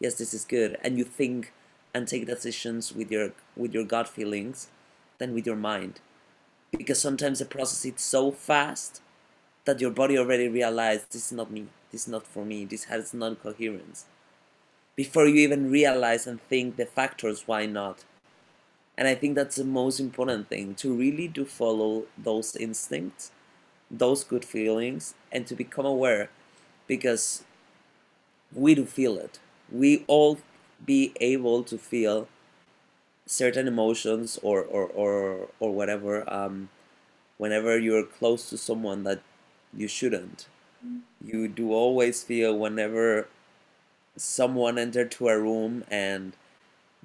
[0.00, 1.52] yes this is good and you think
[1.92, 4.68] and take decisions with your with your gut feelings
[5.18, 6.00] than with your mind
[6.70, 9.00] because sometimes the process is so fast
[9.64, 12.84] that your body already realized this is not me this is not for me this
[12.84, 14.04] has non coherence.
[14.94, 18.04] before you even realize and think the factors why not
[18.98, 23.30] and I think that's the most important thing to really do follow those instincts,
[23.88, 26.30] those good feelings, and to become aware
[26.88, 27.44] because
[28.52, 29.38] we do feel it.
[29.70, 30.38] We all
[30.84, 32.26] be able to feel
[33.24, 36.68] certain emotions or, or, or, or whatever um,
[37.36, 39.20] whenever you're close to someone that
[39.72, 40.48] you shouldn't.
[41.24, 43.28] You do always feel whenever
[44.16, 46.32] someone enter to a room and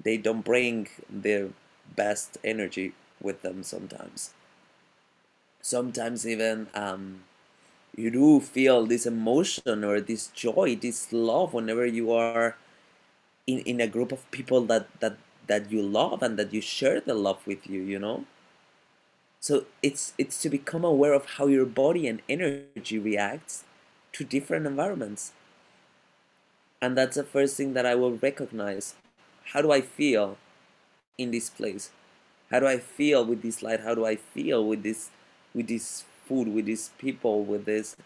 [0.02, 1.50] they don't bring their
[1.96, 4.34] best energy with them sometimes.
[5.60, 7.24] Sometimes even um,
[7.96, 12.56] you do feel this emotion or this joy, this love whenever you are
[13.46, 15.16] in, in a group of people that, that,
[15.46, 18.24] that you love and that you share the love with you, you know?
[19.44, 23.64] So it's it's to become aware of how your body and energy reacts
[24.12, 25.32] to different environments.
[26.80, 28.94] And that's the first thing that I will recognize.
[29.52, 30.38] How do I feel?
[31.18, 31.90] In this place?
[32.50, 33.80] How do I feel with this light?
[33.80, 35.10] How do I feel with this
[35.54, 37.96] with this food, with these people, with this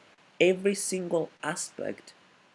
[0.40, 2.12] every single aspect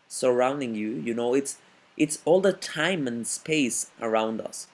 [0.07, 1.57] surrounding you, you know, it's
[1.97, 4.67] it's all the time and space around us.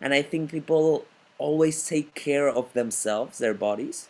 [0.00, 1.04] And I think people
[1.38, 4.08] always take care of themselves, their bodies,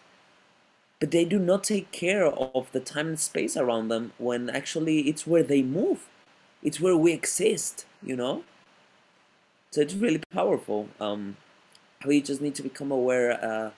[1.01, 5.01] but they do not take care of the time and space around them when actually
[5.09, 6.09] it's where they move
[6.63, 8.43] it's where we exist you know
[9.71, 10.89] so it's really powerful.
[11.01, 11.37] Um
[12.01, 13.71] how you just need to become aware uh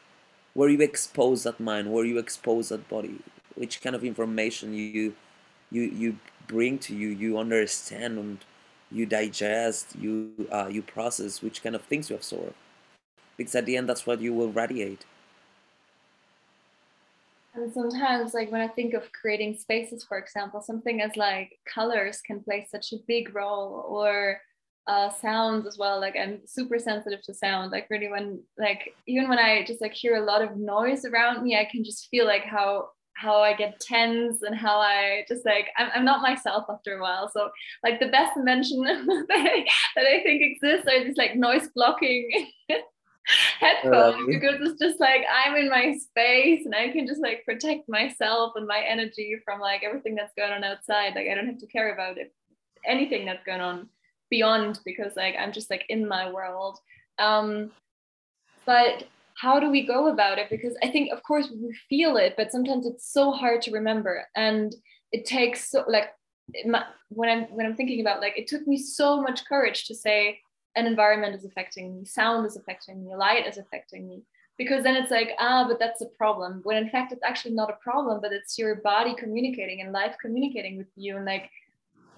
[0.54, 3.18] where you expose that mind where you expose that body
[3.54, 5.14] which kind of information you
[5.70, 8.38] you you bring to you you understand and
[8.90, 12.54] you digest you uh, you process which kind of things you absorb
[13.36, 15.04] because at the end that's what you will radiate.
[17.54, 22.20] And sometimes like when i think of creating spaces for example something as like colors
[22.20, 24.40] can play such a big role or
[24.90, 29.28] uh, sounds as well like i'm super sensitive to sound like really when like even
[29.28, 32.26] when i just like hear a lot of noise around me i can just feel
[32.26, 32.88] like how
[33.20, 37.02] how I get tense and how I just like I'm, I'm not myself after a
[37.02, 37.30] while.
[37.30, 37.50] So
[37.84, 42.48] like the best invention that, I, that I think exists are these like noise blocking
[43.60, 47.90] headphones because it's just like I'm in my space and I can just like protect
[47.90, 51.14] myself and my energy from like everything that's going on outside.
[51.14, 52.32] Like I don't have to care about it,
[52.86, 53.90] anything that's going on
[54.30, 56.78] beyond because like I'm just like in my world.
[57.18, 57.70] Um,
[58.64, 59.04] but
[59.40, 60.48] how do we go about it?
[60.50, 64.26] Because i think of course we feel it but sometimes it's so hard to remember.
[64.36, 64.74] And
[65.12, 66.10] it takes so like
[67.08, 70.40] when i'm when i'm thinking about like it took me so much courage to say
[70.76, 72.04] an environment is affecting me.
[72.04, 73.16] Sound is affecting me.
[73.16, 74.22] Light is affecting me.
[74.56, 76.60] Because then it's like ah but that's a problem.
[76.64, 80.16] When in fact it's actually not a problem but it's your body communicating and life
[80.20, 81.50] communicating with you and like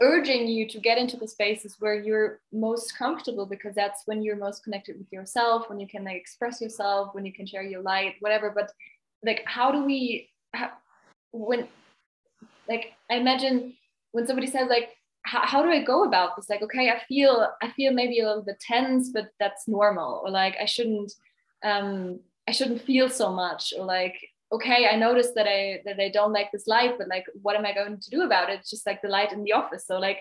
[0.02, 4.36] urging you to get into the spaces where you're most comfortable because that's when you're
[4.36, 7.80] most connected with yourself when you can like express yourself when you can share your
[7.80, 8.50] light whatever.
[8.50, 8.72] But
[9.24, 10.70] like how do we how,
[11.32, 11.68] when
[12.68, 13.74] like i imagine
[14.10, 14.90] when somebody says like
[15.24, 16.50] how, how do i go about this?
[16.50, 20.30] Like okay i feel i feel maybe a little bit tense but that's normal or
[20.30, 21.12] like i shouldn't
[21.64, 24.16] um i shouldn't feel so much or like
[24.52, 27.64] okay i noticed that i that i don't like this light but like what am
[27.64, 28.60] i going to do about it?
[28.60, 29.86] It's just like the light in the office.
[29.86, 30.18] So like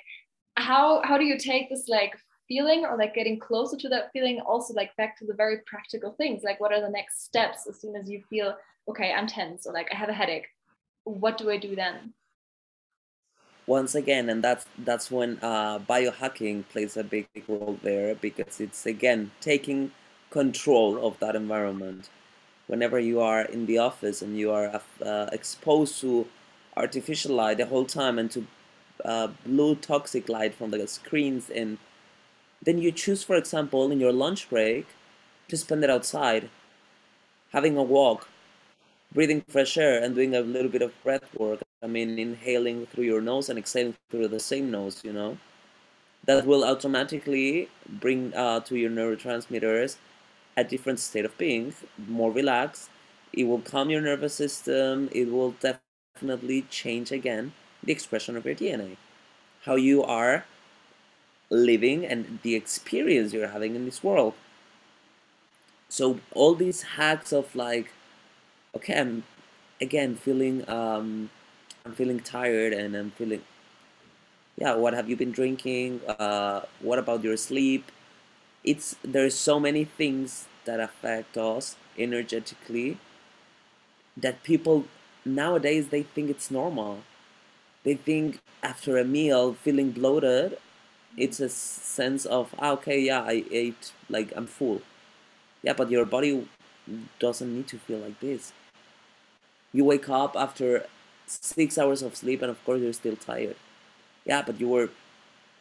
[0.55, 2.13] how how do you take this like
[2.47, 6.11] feeling or like getting closer to that feeling also like back to the very practical
[6.13, 6.43] things?
[6.43, 8.55] Like what are the next steps as soon as you feel
[8.89, 10.47] okay i'm tense or like i have a headache?
[11.03, 12.13] What do i do then?
[13.67, 18.59] Once again and that's that's when uh, biohacking plays a big, big role there because
[18.59, 19.91] it's again taking
[20.29, 22.09] control of that environment
[22.71, 26.25] whenever you are in the office and you are uh, exposed to
[26.77, 28.47] artificial light the whole time and to
[29.03, 31.77] uh, blue toxic light from the screens and
[32.63, 34.87] then you choose for example in your lunch break
[35.49, 36.49] to spend it outside
[37.51, 38.29] having a walk
[39.13, 43.03] breathing fresh air and doing a little bit of breath work i mean inhaling through
[43.03, 45.37] your nose and exhaling through the same nose you know?
[46.25, 49.97] That will automatically bring uh, to your neurotransmitters
[50.57, 51.73] a different state of being,
[52.07, 52.89] more relaxed.
[53.33, 55.09] It will calm your nervous system.
[55.11, 58.97] It will definitely change again the expression of your DNA,
[59.63, 60.45] how you are
[61.49, 64.33] living and the experience you're having in this world.
[65.89, 67.91] So all these hacks of like,
[68.75, 69.23] okay, I'm
[69.81, 71.29] again feeling um,
[71.85, 73.41] I'm feeling tired and I'm feeling
[74.57, 74.75] yeah.
[74.75, 76.01] What have you been drinking?
[76.07, 77.91] Uh, what about your sleep?
[78.63, 82.97] It's there's so many things that affect us energetically
[84.17, 84.85] that people
[85.25, 86.99] nowadays they think it's normal.
[87.83, 90.57] They think after a meal feeling bloated
[91.17, 94.81] it's a sense of ah, okay yeah i ate like i'm full.
[95.63, 96.47] Yeah but your body
[97.19, 98.53] doesn't need to feel like this.
[99.73, 100.85] You wake up after
[101.27, 103.55] six hours of sleep and of course you're still tired.
[104.25, 104.89] Yeah but you were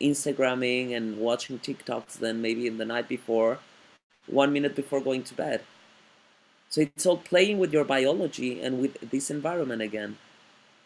[0.01, 3.59] Instagramming and watching TikToks than maybe in the night before,
[4.27, 5.63] one minute before going to bed.
[6.69, 10.19] So it's all playing with your biology and with this environment again.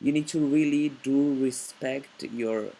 [0.01, 2.71] You need to really do respect your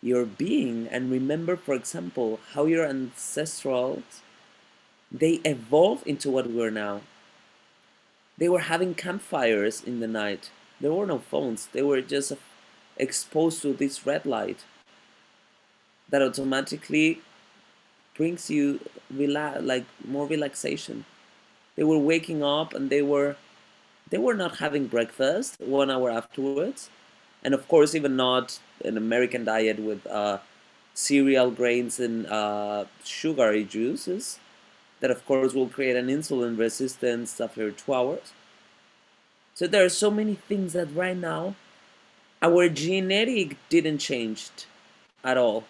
[0.00, 4.20] your being and remember for example how your ancestrals
[5.10, 7.00] they evolved into what we're now
[8.36, 12.32] they were having campfires in the night there were no phones they were just
[12.96, 14.64] exposed to this red light
[16.10, 17.20] that automatically
[18.16, 18.80] brings you
[19.10, 21.04] relax like more relaxation.
[21.76, 23.36] They were waking up and they were
[24.10, 26.90] they were not having breakfast one hour afterwards.
[27.42, 30.38] And of course even not an american diet with uh,
[30.94, 34.40] cereal grains and uh, sugary juices
[35.00, 38.32] that of course will create an insulin resistance after two hours.
[39.54, 41.54] So there are so many things that right now
[42.42, 44.50] our genetic didn't change
[45.24, 45.64] at all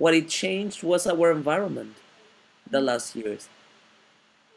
[0.00, 1.94] what it changed was our environment
[2.70, 2.86] the mm.
[2.90, 3.50] last years.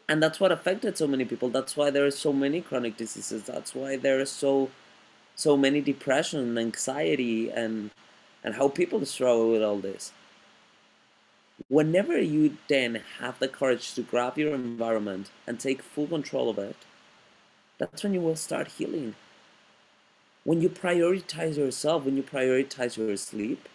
[0.08, 1.48] and that's what affected so many people.
[1.50, 3.44] That's why there are so many chronic diseases.
[3.44, 4.70] That's why there are so
[5.44, 7.90] so many depression anxiety and
[8.44, 10.12] and how people struggle with all this.
[11.68, 16.58] Whenever you then have the courage to grab your environment and take full control of
[16.70, 16.76] it
[17.78, 19.14] that's when you will start healing.
[20.44, 23.68] When you prioritize yourself when you prioritize your sleep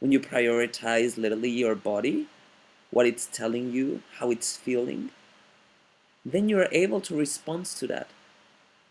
[0.00, 2.26] when you prioritize literally your body
[2.90, 5.10] what it's telling you, how it's feeling,
[6.24, 8.08] then you're able to respond to that.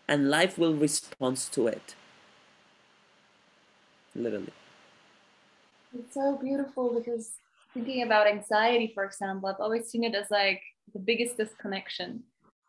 [0.08, 1.94] And life will respond to it.
[4.14, 4.52] Literally.
[5.96, 7.32] It's so beautiful because
[7.74, 12.22] thinking about anxiety, for example, I've always seen it as like the biggest disconnection.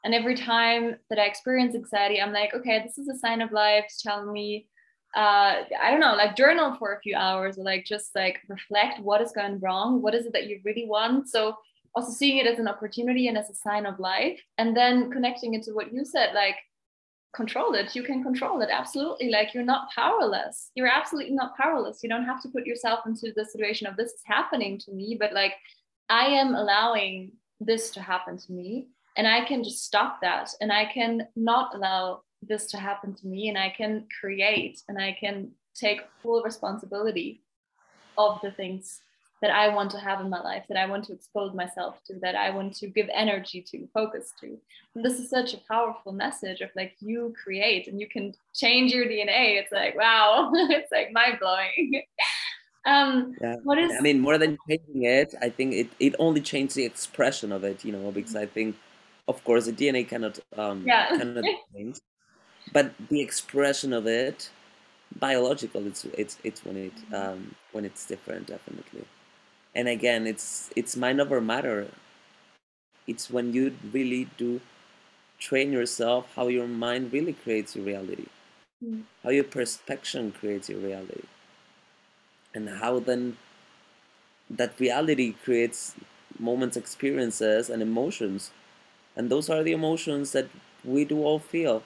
[0.04, 3.52] And every time that I experience anxiety, I'm like, okay, this is a sign of
[3.52, 4.68] life telling me
[5.16, 8.99] uh, I don't know, like journal for a few hours or like just like reflect
[9.01, 11.30] what is going wrong, what is it that you really want.
[11.30, 11.55] So
[11.93, 15.53] also seeing it as an opportunity and as a sign of life, and then connecting
[15.53, 16.55] it to what you said, like
[17.36, 17.95] control it.
[17.95, 19.30] You can control it absolutely.
[19.30, 20.72] Like you're not powerless.
[20.76, 21.99] You're absolutely not powerless.
[22.03, 25.18] You don't have to put yourself into the situation of this is happening to me,
[25.20, 25.53] but like
[26.09, 28.88] I am allowing this to happen to me,
[29.18, 33.28] and I can just stop that, and I can not allow this to happen to
[33.28, 37.42] me and I can create and I can take full responsibility
[38.18, 39.02] of the things
[39.42, 42.20] that I want to have in my life, that I want to expose myself to,
[42.20, 44.58] that I want to give energy to, focus to.
[44.96, 48.94] And this is such a powerful message of like you create and you can change
[48.94, 49.60] your DNA.
[49.60, 52.04] It's like, wow, it's like mind blowing.
[52.86, 53.56] um, yeah.
[53.64, 56.86] what is I mean, more than changing it, I think it, it only changed the
[56.86, 58.76] expression of it, you know, because I think
[59.28, 61.08] of course the DNA cannot um yeah.
[61.18, 61.44] cannot
[61.76, 62.00] change
[62.72, 64.49] but the expression of it
[65.19, 69.05] biological it's it's it's when it um, when it's different definitely.
[69.76, 71.88] And again it's it's mind over matter.
[73.07, 74.61] It's when you really do
[75.39, 78.28] train yourself how your mind really creates your reality.
[78.84, 79.03] Mm.
[79.24, 81.24] how your perception creates your reality.
[82.53, 83.38] And how then
[84.49, 85.95] that reality creates
[86.39, 88.51] moments experiences and emotions.
[89.15, 90.47] And those are the emotions that
[90.84, 91.84] we do all feel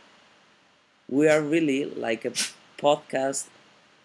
[1.10, 2.32] we are really like a
[2.78, 3.48] podcast,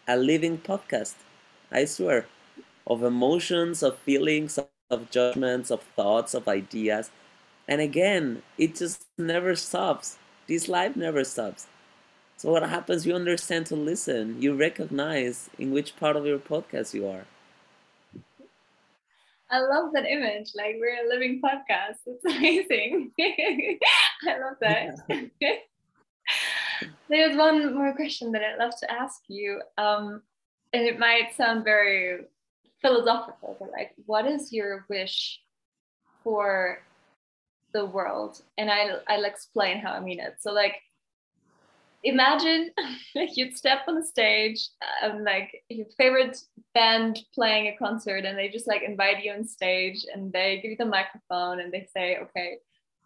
[0.09, 1.15] a living podcast.
[1.73, 2.27] I swear,
[2.87, 7.11] of emotions, of feelings, of judgments, of thoughts, of ideas.
[7.69, 10.19] And again, it just never stops.
[10.49, 11.67] This life never stops.
[12.37, 13.07] So what happens?
[13.07, 14.41] You understand to listen.
[14.43, 17.27] You recognize in which part of your podcast you are.
[19.51, 20.53] I love that image.
[20.55, 21.99] Like we're a living podcast.
[22.07, 23.13] It's amazing.
[23.21, 24.95] I love that.
[27.11, 29.61] There's one more question that I'd love to ask you.
[29.77, 30.23] Um,
[30.73, 32.21] and it might sound very
[32.81, 35.41] philosophical, but like, what is your wish
[36.23, 36.79] for
[37.75, 38.41] the world?
[38.57, 40.37] And I, I'll explain how I mean it.
[40.39, 40.77] So, like,
[42.05, 42.71] imagine
[43.15, 44.69] you'd step on the stage,
[45.03, 46.39] um, like your favorite
[46.75, 50.71] band playing a concert, and they just like invite you on stage and they give
[50.71, 52.59] you the microphone and they say, okay,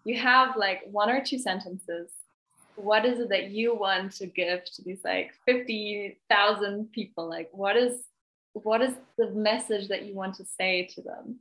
[0.04, 2.10] you have like one or two sentences
[2.76, 7.28] what is it that you want to give to these like 50,000 people?
[7.28, 8.02] Like, what is
[8.52, 11.40] what is the message that you want to say to them?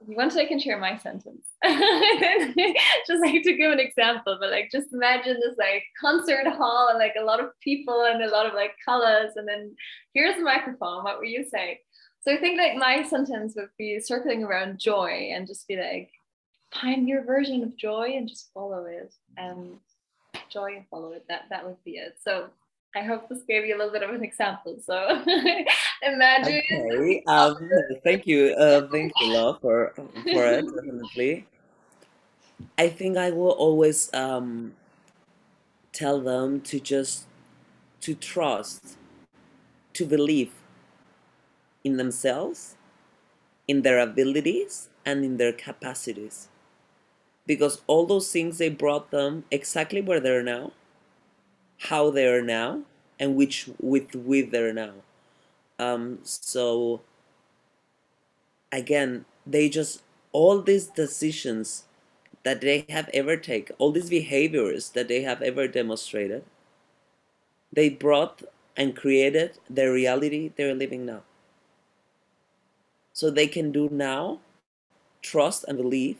[0.00, 1.44] If you want to, I can share my sentence.
[1.64, 6.98] just like to give an example, but like just imagine this like concert hall and
[6.98, 9.74] like a lot of people and a lot of like colors, and then
[10.14, 11.04] here's the microphone.
[11.04, 11.80] What will you say?
[12.22, 16.10] So I think like my sentence would be circling around joy and just be like,
[16.72, 19.12] find your version of joy and just follow it.
[19.36, 19.78] And
[20.50, 21.24] joy and follow it.
[21.28, 22.16] That that would be it.
[22.22, 22.48] So
[22.94, 24.76] I hope this gave you a little bit of an example.
[24.84, 25.22] So
[26.02, 26.62] imagine.
[26.72, 27.22] Okay.
[27.26, 27.70] Um,
[28.02, 28.54] thank you.
[28.58, 30.64] Uh, thank you, love, for for it.
[30.74, 31.46] Definitely.
[32.76, 34.74] I think I will always um,
[35.92, 37.26] tell them to just
[38.02, 38.96] to trust,
[39.94, 40.52] to believe
[41.84, 42.76] in themselves,
[43.68, 46.48] in their abilities, and in their capacities
[47.50, 50.70] because all those things they brought them exactly where they're now,
[51.78, 52.82] how they're now,
[53.18, 54.92] and which with with they're now.
[55.80, 57.00] Um, so
[58.70, 61.86] again, they just all these decisions
[62.44, 66.44] that they have ever taken, all these behaviors that they have ever demonstrated,
[67.72, 68.44] they brought
[68.76, 71.22] and created the reality they're living now.
[73.12, 74.38] So they can do now,
[75.20, 76.18] trust and believe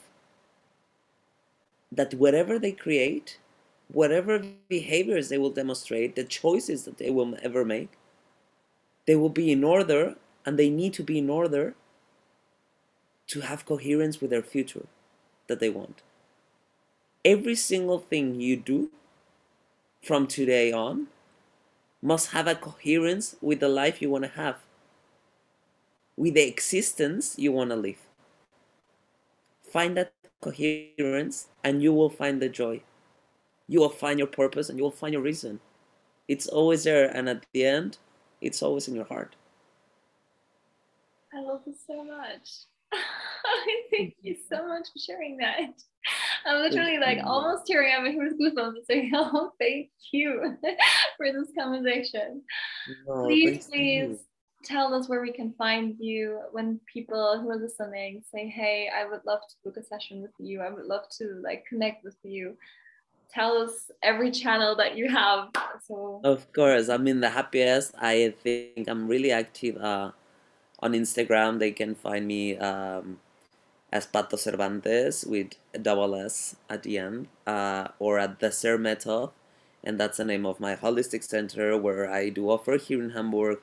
[1.92, 3.38] that whatever they create,
[3.92, 7.90] whatever behaviors they will demonstrate, the choices that they will ever make,
[9.06, 10.16] they will be in order
[10.46, 11.74] and they need to be in order
[13.28, 14.86] to have coherence with their future
[15.48, 16.02] that they want.
[17.24, 18.90] every single thing you do
[20.02, 21.08] from today on
[22.02, 24.56] must have a coherence with the life you want to have,
[26.16, 28.00] with the existence you want to live.
[29.62, 32.82] Find that coherence and you will find the joy.
[33.68, 35.60] You will find your purpose and you will find your reason.
[36.28, 37.98] It's always there, and at the end,
[38.40, 39.34] it's always in your heart.
[41.34, 42.48] I love this so much.
[43.90, 45.74] Thank you so much for sharing that.
[46.46, 48.04] I'm literally like almost tearing up.
[48.04, 50.56] Here's goosebumps and saying, "Oh, thank you
[51.16, 52.42] for this conversation."
[53.06, 54.18] No, please, please
[54.62, 59.06] tell us where we can find you when people who are listening say, "Hey, I
[59.06, 60.60] would love to book a session with you.
[60.60, 62.56] I would love to like connect with you."
[63.32, 65.50] Tell us every channel that you have.
[65.86, 67.94] So of course, I'm in the happiest.
[67.98, 70.10] I think I'm really active uh,
[70.80, 71.58] on Instagram.
[71.58, 72.56] They can find me.
[72.58, 73.20] Um,
[73.92, 78.78] as Pato Cervantes with double S at the end, uh, or at the Ser
[79.82, 83.58] and that's the name of my holistic center where I do offer here in Hamburg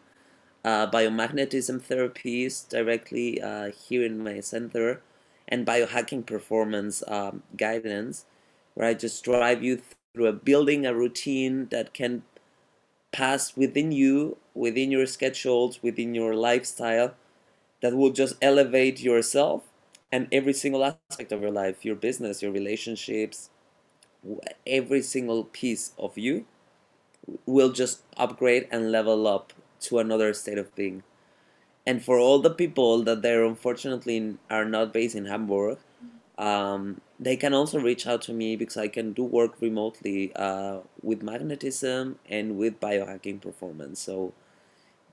[0.64, 5.02] uh, biomagnetism therapies directly uh, here in my center,
[5.48, 8.26] and biohacking performance um, guidance,
[8.74, 9.82] where I just drive you
[10.14, 12.24] through a building a routine that can
[13.12, 17.14] pass within you, within your schedules, within your lifestyle,
[17.82, 19.64] that will just elevate yourself
[20.12, 23.50] and every single aspect of your life your business your relationships
[24.66, 26.46] every single piece of you
[27.46, 31.04] will just upgrade and level up to another state of being.
[31.86, 35.78] And for all the people that they're unfortunately are not based in hamburg
[36.38, 40.80] um, they can also reach out to me because i can do work remotely uh,
[41.02, 44.00] with magnetism and with biohacking performance.
[44.00, 44.34] So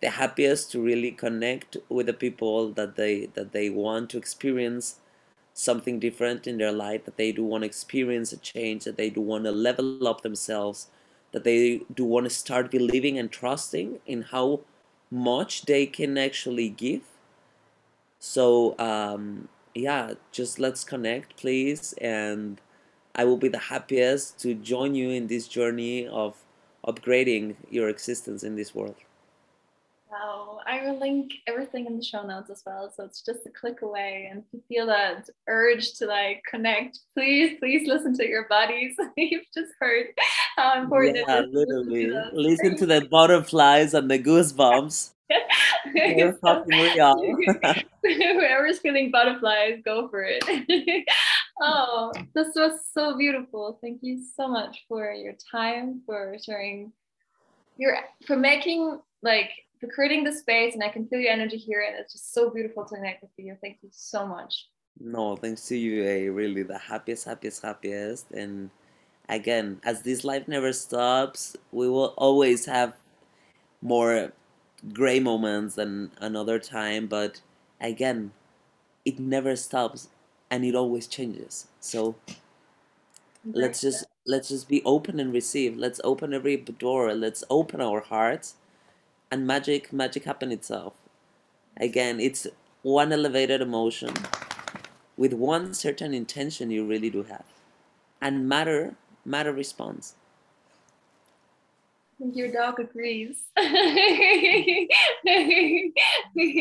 [0.01, 5.01] the happiest to really connect with the people that they that they want to experience
[5.55, 9.09] something different in their life that they do want to experience a change that they
[9.09, 10.89] do want to level up themselves
[11.35, 14.61] that they do want to start believing and trusting in how
[15.11, 17.03] much they can actually give
[18.21, 22.61] so um, yeah just let's connect please and
[23.17, 26.37] i will be the happiest to join you in this journey of
[26.87, 28.97] upgrading your existence in this world
[30.15, 30.61] Wow.
[30.67, 32.93] I will link everything in the show notes as well.
[32.95, 34.29] So it's just a click away.
[34.31, 38.97] And if you feel that urge to like connect, please, please listen to your bodies.
[39.17, 40.07] You've just heard
[40.57, 41.55] how important yeah, it is.
[41.55, 42.07] Literally.
[42.07, 45.11] To listen to the butterflies and the goosebumps.
[46.67, 47.15] Real.
[48.03, 50.45] Whoever's feeling butterflies, go for it.
[51.61, 53.79] oh, this was so beautiful.
[53.81, 56.93] Thank you so much for your time, for sharing
[57.77, 59.51] your for making like
[59.81, 62.51] for creating the space and I can feel your energy here and it's just so
[62.51, 63.57] beautiful to connect with you.
[63.61, 64.69] Thank you so much.
[65.01, 66.29] No, thanks to you, A.
[66.29, 68.31] Really, the happiest, happiest, happiest.
[68.31, 68.71] And
[69.29, 72.95] again, as this life never stops, we will always have
[73.83, 74.33] more
[74.93, 77.07] gray moments than another time.
[77.07, 77.43] But
[77.81, 78.33] again,
[79.05, 80.09] it never stops
[80.51, 81.69] and it always changes.
[81.81, 82.17] So
[83.53, 85.77] let's just let's just be open and receive.
[85.77, 87.15] Let's open every door.
[87.15, 88.55] Let's open our hearts
[89.31, 90.95] and magic magic happen itself
[91.79, 92.47] again it's
[92.83, 94.13] one elevated emotion
[95.17, 97.45] with one certain intention you really do have
[98.21, 98.95] and matter
[99.25, 100.15] matter responds
[102.33, 103.91] your dog agrees and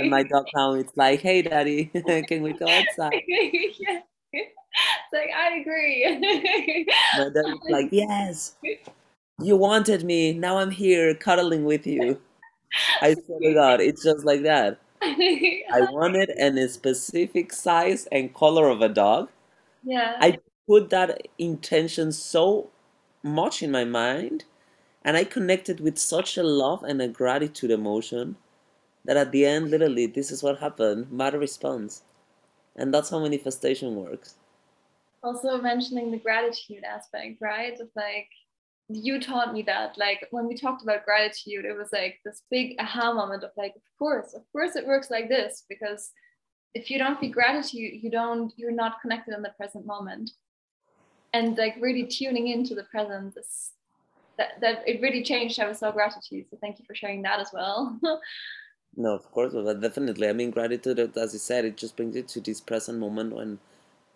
[0.09, 1.86] my dog now it's like hey daddy
[2.28, 3.99] can we go outside yeah.
[4.34, 6.86] it's like i agree
[7.18, 8.55] my dog is like yes
[9.39, 12.20] you wanted me now i'm here cuddling with you
[13.01, 14.80] I swear to God, it's just like that.
[15.01, 19.30] I wanted in a specific size and color of a dog.
[19.84, 20.16] Yeah.
[20.20, 20.38] I
[20.68, 22.70] put that intention so
[23.24, 24.45] much in my mind
[25.05, 28.38] and I connected with such a love and a gratitude emotion
[29.05, 31.11] that at the end, literally, this is what happened.
[31.11, 32.03] Matter responds.
[32.76, 34.36] And that's how manifestation works.
[35.22, 37.78] Also mentioning the gratitude aspect, right?
[37.80, 38.30] Of like
[38.89, 42.76] you taught me that like when we talked about gratitude it was like this big
[42.80, 46.11] aha moment of like of course of course it works like this because
[46.74, 50.32] if you don't feel gratitude you don't you're not connected in the present moment
[51.34, 53.38] and like really tuning into the present
[54.38, 57.39] that, that it really changed i was so gratitude so thank you for sharing that
[57.39, 57.99] as well
[58.95, 62.41] no of course definitely I mean gratitude as you said it just brings you to
[62.41, 63.59] this present moment when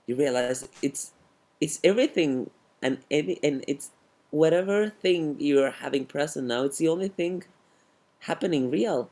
[0.06, 1.14] you realize it's
[1.60, 2.50] it's everything
[2.82, 3.92] and any and it's
[4.32, 7.44] whatever thing you're having present now, it's the only thing
[8.20, 9.10] happening real.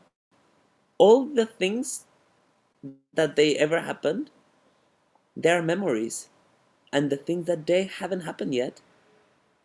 [0.97, 2.05] All the things
[3.13, 4.29] that they ever happened,
[5.35, 6.29] they are memories.
[6.95, 8.81] And the things that they haven't happened yet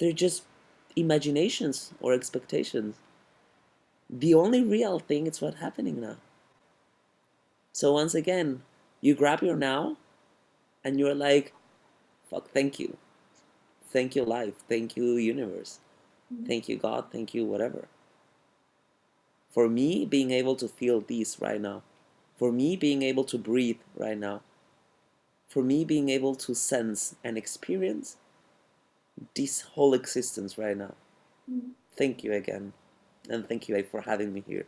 [0.00, 0.44] they're just
[0.96, 2.96] imaginations or expectations.
[4.08, 6.16] The only real thing is what's happening now.
[7.72, 8.62] So once again
[9.00, 9.96] you grab your now
[10.82, 11.52] and you're like
[12.28, 12.96] fuck thank you.
[13.90, 14.54] Thank you life.
[14.68, 15.80] Thank you universe.
[16.32, 16.46] Mm-hmm.
[16.46, 17.12] Thank you god.
[17.12, 17.86] Thank you whatever.
[19.50, 21.82] For me being able to feel this right now.
[22.36, 24.40] For me being able to breathe right now
[25.50, 28.16] for me being able to sense and experience
[29.34, 30.94] this whole existence right now
[31.50, 31.72] Mm.
[31.96, 32.72] thank you again
[33.28, 34.66] and thank you for having me here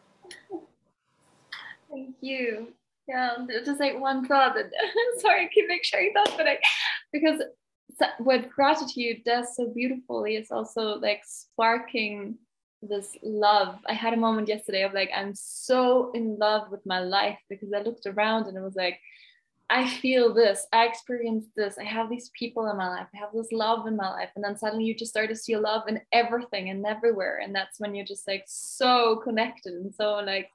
[1.92, 2.68] Thank you.
[3.06, 4.70] Yeah, just like one thought that
[5.18, 6.58] sorry, I keep sharing thoughts, but I
[7.12, 7.42] because
[8.18, 12.38] what gratitude does so beautifully is also like sparking
[12.80, 13.78] this love.
[13.86, 17.72] I had a moment yesterday of like I'm so in love with my life because
[17.72, 18.98] I looked around and it was like
[19.72, 23.32] I feel this, I experience this, I have these people in my life, I have
[23.32, 24.28] this love in my life.
[24.36, 27.40] And then suddenly you just start to see love in everything and everywhere.
[27.42, 30.50] And that's when you're just like so connected and so like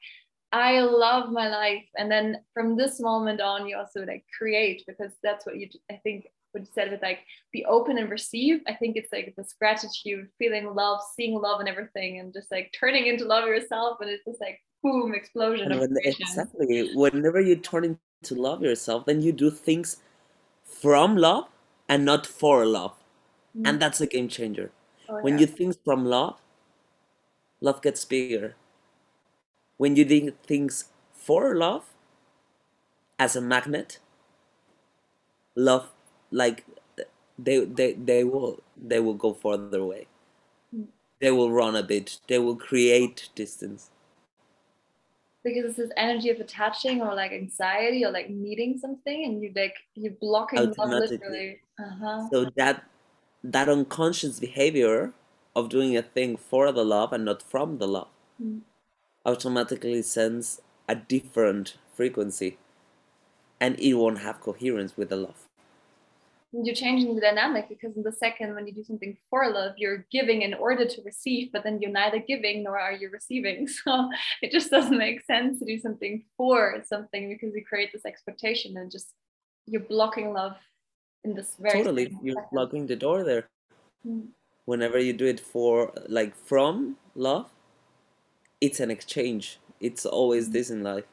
[0.51, 1.85] I love my life.
[1.97, 5.95] And then from this moment on, you also like create because that's what you, I
[6.03, 8.61] think, what you said with like be open and receive.
[8.67, 12.71] I think it's like this gratitude, feeling love, seeing love and everything, and just like
[12.79, 13.97] turning into love yourself.
[13.99, 19.21] And it's just like boom, explosion when, exactly whenever you turn into love yourself then
[19.21, 19.97] you do things
[20.63, 21.45] from love
[21.89, 22.93] and not for love
[23.55, 23.69] Mm.
[23.69, 24.71] and that's a game changer
[25.09, 25.39] Oh, when yeah.
[25.41, 26.35] you think from love
[27.61, 28.55] love gets bigger
[29.77, 31.85] when you do things for love
[33.17, 33.99] as a magnet
[35.55, 35.87] love
[36.29, 36.65] like
[37.39, 38.59] they they they will
[38.91, 40.05] they will go further away
[40.75, 40.87] Mm.
[41.21, 43.89] they will run a bit they will create distance
[45.53, 49.51] because it's this energy of attaching or like anxiety or like needing something and you
[49.55, 51.19] like you're blocking love Automatically.
[51.25, 51.61] literally.
[51.79, 52.29] Uh-huh.
[52.31, 52.89] so that
[53.43, 55.13] that unconscious behavior
[55.55, 58.61] of doing a thing for the love and not from the love Mm.
[59.27, 62.57] automatically sends a different frequency
[63.59, 65.46] and it won't have coherence with the love
[66.53, 70.05] you're changing the dynamic because in the second when you do something for love, you're
[70.11, 73.67] giving in order to receive, but then you're neither giving nor are you receiving.
[73.83, 74.09] So
[74.41, 78.77] it just doesn't make sense to do something for something because you create this expectation
[78.77, 79.13] and just
[79.65, 80.55] you're blocking love
[81.25, 82.49] in this very totally you're second.
[82.51, 83.49] blocking the door there
[84.05, 84.27] Mm.
[84.65, 87.49] whenever you do it for like from love
[88.61, 91.05] it's an exchange it's always this in life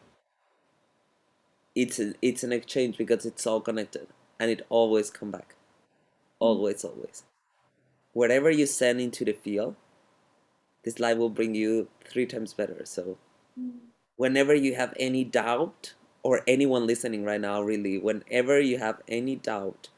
[1.74, 4.06] it's a, it's an exchange because it's all connected
[4.40, 5.54] and it always come back.
[6.40, 7.24] Always always.
[8.12, 9.76] Whatever you send into the field
[10.84, 12.82] this life will bring you three times better.
[12.84, 13.18] So
[13.60, 13.72] Mm.
[14.16, 19.36] whenever you have any doubt or anyone listening right now really whenever you have any
[19.36, 19.88] doubt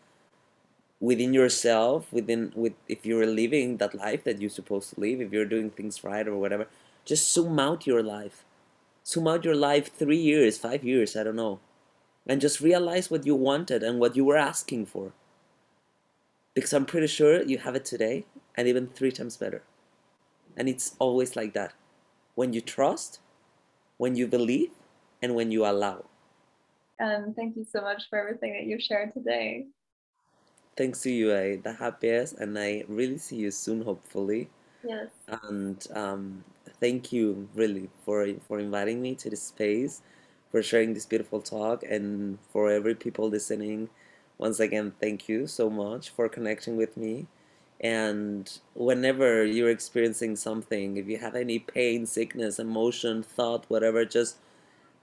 [1.00, 5.32] within yourself within with if you're living that life that you're supposed to live if
[5.32, 6.66] you're doing things right or whatever
[7.04, 8.44] just zoom out your life.
[9.06, 11.60] Zoom out your life three years five years i don't know
[12.26, 15.12] and just realize what you wanted and what you were asking for.
[16.54, 18.24] Because i'm pretty sure you have it today
[18.56, 19.62] and even three times better.
[20.56, 21.74] And it's always like that.
[22.34, 23.20] When you trust
[23.98, 24.70] when you believe
[25.22, 26.04] and when you allow.
[27.00, 29.66] Um, thank you so much for everything that you've shared today.
[30.76, 31.34] thanks to you.
[31.34, 34.48] I the happiest and i really see you soon hopefully.
[34.84, 35.08] Yes.
[35.42, 36.44] and um,
[36.80, 40.02] thank you really for for inviting me to this space
[40.56, 43.90] for sharing this beautiful talk and for every people listening
[44.38, 47.26] once again thank you so much for connecting with me.
[47.78, 54.36] And whenever you're experiencing something if you have any pain sickness emotion thought whatever just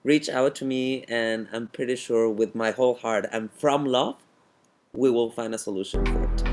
[0.04, 4.18] reach out to me and i'm pretty sure with my whole heart and from love
[4.92, 6.53] we will find a solution for it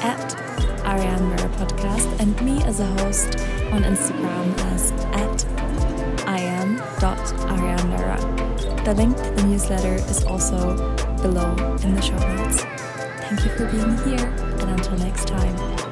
[0.06, 0.40] at
[0.86, 3.38] Ariane Vera Podcast and me as a host
[3.74, 5.46] on Instagram as at
[7.06, 10.76] am The link to the newsletter is also
[11.22, 11.52] below
[11.84, 12.64] in the show notes.
[13.22, 14.28] Thank you for being here,
[14.60, 15.85] and until next time.